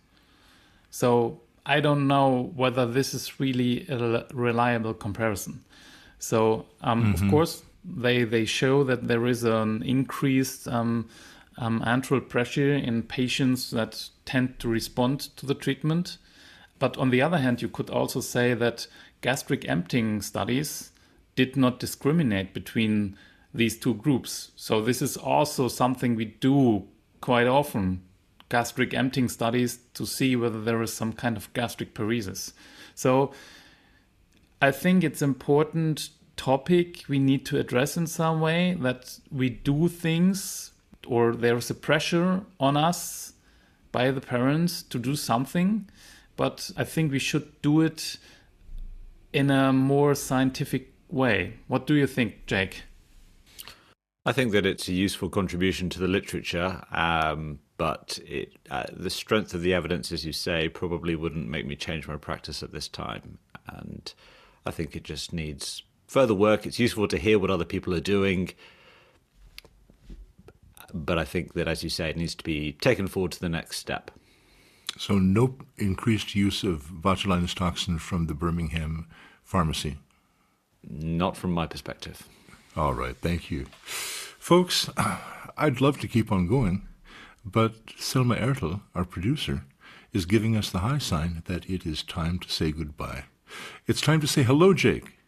So 0.91 1.41
I 1.71 1.79
don't 1.79 2.09
know 2.09 2.51
whether 2.57 2.85
this 2.85 3.15
is 3.15 3.39
really 3.39 3.87
a 3.89 4.27
reliable 4.35 4.93
comparison. 4.93 5.63
So, 6.19 6.67
um, 6.81 7.15
mm-hmm. 7.15 7.25
of 7.25 7.31
course, 7.31 7.63
they, 7.85 8.25
they 8.25 8.45
show 8.45 8.83
that 8.83 9.07
there 9.07 9.25
is 9.29 9.45
an 9.45 9.85
increased 9.85 10.67
um, 10.67 11.09
um, 11.59 11.81
antral 11.87 12.29
pressure 12.29 12.75
in 12.75 13.05
patients 13.05 13.71
that 13.71 14.09
tend 14.25 14.59
to 14.59 14.69
respond 14.69 15.21
to 15.37 15.47
the 15.47 15.55
treatment. 15.55 16.19
But 16.81 16.97
on 16.97 17.11
the 17.11 17.23
other 17.23 17.39
hand, 17.39 17.63
you 17.63 17.69
could 17.69 17.89
also 17.89 18.21
say 18.21 18.53
that 18.55 18.89
gastric 19.21 19.69
emptying 19.69 20.23
studies 20.23 20.91
did 21.37 21.57
not 21.57 21.79
discriminate 21.79 22.53
between 22.53 23.17
these 23.55 23.79
two 23.79 23.95
groups. 23.95 24.51
So 24.57 24.83
this 24.83 25.01
is 25.01 25.17
also 25.17 25.69
something 25.69 26.17
we 26.17 26.25
do 26.25 26.89
quite 27.21 27.47
often 27.47 28.03
gastric 28.51 28.93
emptying 28.93 29.29
studies 29.29 29.79
to 29.95 30.05
see 30.05 30.37
whether 30.37 30.61
there 30.61 30.83
is 30.83 30.93
some 30.93 31.15
kind 31.15 31.37
of 31.39 31.51
gastric 31.55 31.95
paresis. 31.95 32.53
So 32.95 33.33
I 34.61 34.71
think 34.71 35.03
it's 35.03 35.23
important 35.23 36.11
topic 36.37 37.05
we 37.09 37.19
need 37.19 37.47
to 37.47 37.59
address 37.59 37.97
in 37.97 38.07
some 38.07 38.41
way 38.41 38.77
that 38.81 39.19
we 39.31 39.49
do 39.49 39.89
things 39.89 40.73
or 41.07 41.35
there's 41.35 41.71
a 41.71 41.75
pressure 41.75 42.43
on 42.59 42.77
us 42.77 43.33
by 43.93 44.11
the 44.11 44.21
parents 44.21 44.83
to 44.83 44.99
do 44.99 45.17
something 45.17 45.87
but 46.41 46.71
I 46.75 46.85
think 46.85 47.13
we 47.13 47.19
should 47.19 47.61
do 47.61 47.83
it 47.83 48.17
in 49.31 49.51
a 49.51 49.75
more 49.75 50.15
scientific 50.15 50.91
way. 51.11 51.59
What 51.69 51.87
do 51.87 51.95
you 51.95 52.07
think, 52.07 52.47
Jake? 52.47 52.85
I 54.25 54.33
think 54.33 54.53
that 54.53 54.65
it's 54.65 54.89
a 54.89 54.95
useful 54.95 55.29
contribution 55.29 55.91
to 55.91 55.99
the 55.99 56.09
literature, 56.09 56.83
um, 56.93 57.59
but 57.81 58.19
it, 58.27 58.53
uh, 58.71 58.85
the 58.93 59.09
strength 59.09 59.55
of 59.55 59.63
the 59.63 59.73
evidence, 59.73 60.13
as 60.13 60.27
you 60.27 60.35
say, 60.35 60.69
probably 60.69 61.17
wouldn't 61.17 61.49
make 61.49 61.65
me 61.65 61.75
change 61.75 62.07
my 62.07 62.19
practice 62.19 62.63
at 62.63 62.73
this 62.73 62.89
time. 62.89 63.39
And 63.67 64.13
I 64.67 64.71
think 64.71 64.95
it 64.95 65.03
just 65.03 65.33
needs 65.33 65.83
further 66.07 66.35
work. 66.35 66.67
It's 66.67 66.79
useful 66.79 67.09
to 67.09 67.17
hear 67.17 67.39
what 67.39 67.51
other 67.51 67.65
people 67.65 67.95
are 67.95 68.01
doing, 68.01 68.51
but 70.93 71.17
I 71.17 71.25
think 71.25 71.55
that, 71.55 71.69
as 71.69 71.83
you 71.83 71.89
say, 71.89 72.11
it 72.11 72.19
needs 72.19 72.35
to 72.35 72.45
be 72.45 72.73
taken 72.73 73.07
forward 73.07 73.33
to 73.33 73.41
the 73.41 73.49
next 73.49 73.79
step. 73.79 74.11
So, 74.99 75.19
no 75.19 75.57
increased 75.79 76.35
use 76.35 76.63
of 76.63 76.83
botulinus 77.01 77.55
toxin 77.55 77.99
from 77.99 78.27
the 78.27 78.35
Birmingham 78.35 79.09
pharmacy? 79.43 79.97
Not 80.87 81.35
from 81.35 81.53
my 81.53 81.67
perspective. 81.67 82.29
All 82.77 82.93
right, 82.93 83.17
thank 83.17 83.51
you. 83.51 83.69
Folks, 83.85 84.91
I'd 85.57 85.81
love 85.81 85.99
to 86.01 86.09
keep 86.09 86.31
on 86.31 86.47
going, 86.47 86.87
but 87.45 87.75
Selma 87.97 88.37
Ertel, 88.37 88.83
our 88.95 89.05
producer, 89.05 89.65
is 90.13 90.27
giving 90.27 90.57
us 90.57 90.71
the 90.71 90.81
high 90.81 90.99
sign 90.99 91.43
that 91.47 91.69
it 91.69 91.87
is 91.87 92.03
time 92.03 92.39
to 92.41 92.51
say 92.51 92.73
goodbye. 92.73 93.25
It's 93.87 94.01
time 94.01 94.21
to 94.21 94.27
say 94.27 94.43
hello, 94.43 94.75
Jake, 94.75 95.19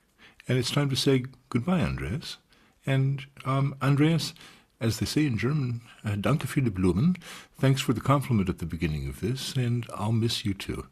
and 0.48 0.58
it's 0.58 0.70
time 0.70 0.90
to 0.90 0.96
say 0.96 1.24
goodbye, 1.48 1.80
Andreas. 1.80 2.38
And 2.84 3.26
um, 3.44 3.76
Andreas, 3.80 4.34
as 4.80 4.98
they 4.98 5.06
say 5.06 5.26
in 5.26 5.38
German, 5.38 5.82
uh, 6.04 6.16
danke 6.16 6.46
für 6.46 6.62
die 6.62 6.70
Blumen. 6.70 7.16
Thanks 7.58 7.80
for 7.80 7.92
the 7.92 8.00
compliment 8.00 8.48
at 8.48 8.58
the 8.58 8.66
beginning 8.66 9.08
of 9.08 9.20
this, 9.20 9.54
and 9.54 9.86
I'll 9.94 10.12
miss 10.12 10.44
you 10.44 10.54
too. 10.54 10.86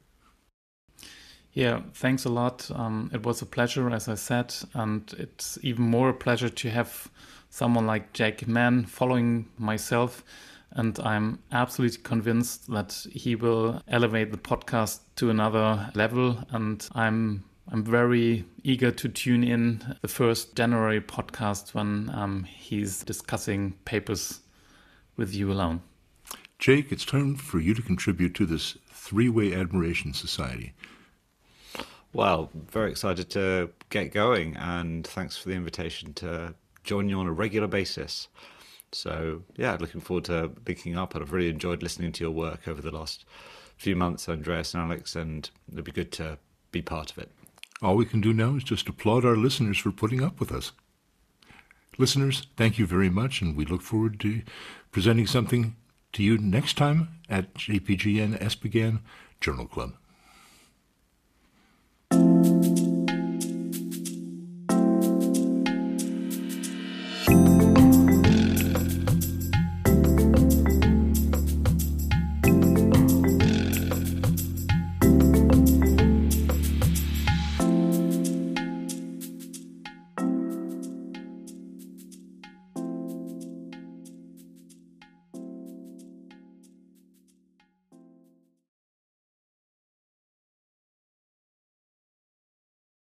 Yeah, 1.53 1.81
thanks 1.95 2.25
a 2.25 2.29
lot. 2.29 2.71
Um, 2.73 3.11
it 3.13 3.25
was 3.25 3.43
a 3.43 3.47
pleasure, 3.47 3.91
as 3.91 4.09
I 4.09 4.15
said, 4.15 4.55
and 4.73 5.13
it's 5.19 5.59
even 5.63 5.85
more 5.85 6.11
a 6.11 6.15
pleasure 6.15 6.49
to 6.49 6.71
have 6.71 7.11
someone 7.49 7.87
like 7.87 8.13
Jake 8.13 8.47
Mann 8.47 8.85
following 8.85 9.49
myself. 9.59 10.23
And 10.73 10.99
I'm 11.01 11.41
absolutely 11.51 11.99
convinced 12.03 12.71
that 12.71 13.07
he 13.11 13.35
will 13.35 13.83
elevate 13.89 14.31
the 14.31 14.39
podcast 14.39 15.01
to 15.17 15.31
another 15.31 15.91
level. 15.95 16.39
And 16.51 16.87
I'm 16.95 17.45
I'm 17.73 17.85
very 17.85 18.45
eager 18.65 18.91
to 18.91 19.09
tune 19.09 19.45
in 19.45 19.97
the 20.03 20.09
first 20.09 20.57
January 20.57 21.01
podcast 21.01 21.73
when 21.73 22.11
um, 22.13 22.45
he's 22.45 23.05
discussing 23.05 23.75
papers 23.85 24.41
with 25.17 25.33
you 25.35 25.53
alone. 25.53 25.83
Jake, 26.59 26.91
it's 26.91 27.05
time 27.05 27.37
for 27.37 27.61
you 27.61 27.73
to 27.75 27.83
contribute 27.83 28.35
to 28.35 28.47
this 28.47 28.77
three 28.91 29.29
way 29.29 29.55
admiration 29.55 30.13
society. 30.13 30.73
Well, 32.13 32.51
very 32.55 32.91
excited 32.91 33.31
to 33.31 33.71
get 33.89 34.13
going, 34.13 34.57
and 34.57 35.07
thanks 35.07 35.37
for 35.37 35.49
the 35.49 35.55
invitation 35.55 36.13
to 36.15 36.55
join 36.83 37.09
you 37.09 37.21
on 37.21 37.29
a 37.29 37.33
regular 37.33 37.69
basis. 37.69 38.27
So, 38.93 39.43
yeah, 39.57 39.77
looking 39.79 40.01
forward 40.01 40.25
to 40.25 40.51
linking 40.67 40.97
up, 40.97 41.15
and 41.15 41.23
I've 41.23 41.33
really 41.33 41.49
enjoyed 41.49 41.83
listening 41.83 42.13
to 42.13 42.25
your 42.25 42.33
work 42.33 42.67
over 42.67 42.83
the 42.83 42.91
last 42.91 43.25
few 43.77 43.97
months, 43.97 44.29
Andreas 44.29 44.75
and 44.75 44.83
Alex, 44.83 45.17
and 45.17 45.49
it'd 45.73 45.85
be 45.85 45.93
good 45.93 46.13
to 46.13 46.39
be 46.73 46.83
part 46.83 47.11
of 47.11 47.19
it. 47.19 47.31
All 47.83 47.97
we 47.97 48.05
can 48.05 48.21
do 48.21 48.33
now 48.33 48.57
is 48.57 48.65
just 48.65 48.89
applaud 48.89 49.25
our 49.25 49.37
listeners 49.37 49.79
for 49.79 49.91
putting 49.91 50.23
up 50.23 50.39
with 50.39 50.53
us. 50.53 50.73
Listeners, 51.99 52.47
thank 52.57 52.79
you 52.79 52.87
very 52.87 53.11
much, 53.11 53.41
and 53.41 53.57
we 53.57 53.65
look 53.65 53.83
forward 53.83 54.21
to 54.21 54.43
presenting 54.91 55.27
something 55.27 55.77
to 56.13 56.23
you 56.23 56.37
next 56.39 56.77
time 56.77 57.09
at 57.29 57.55
JPGN 57.55 58.39
ESPGHAN 58.41 59.01
Journal 59.41 59.67
Club. 59.67 59.95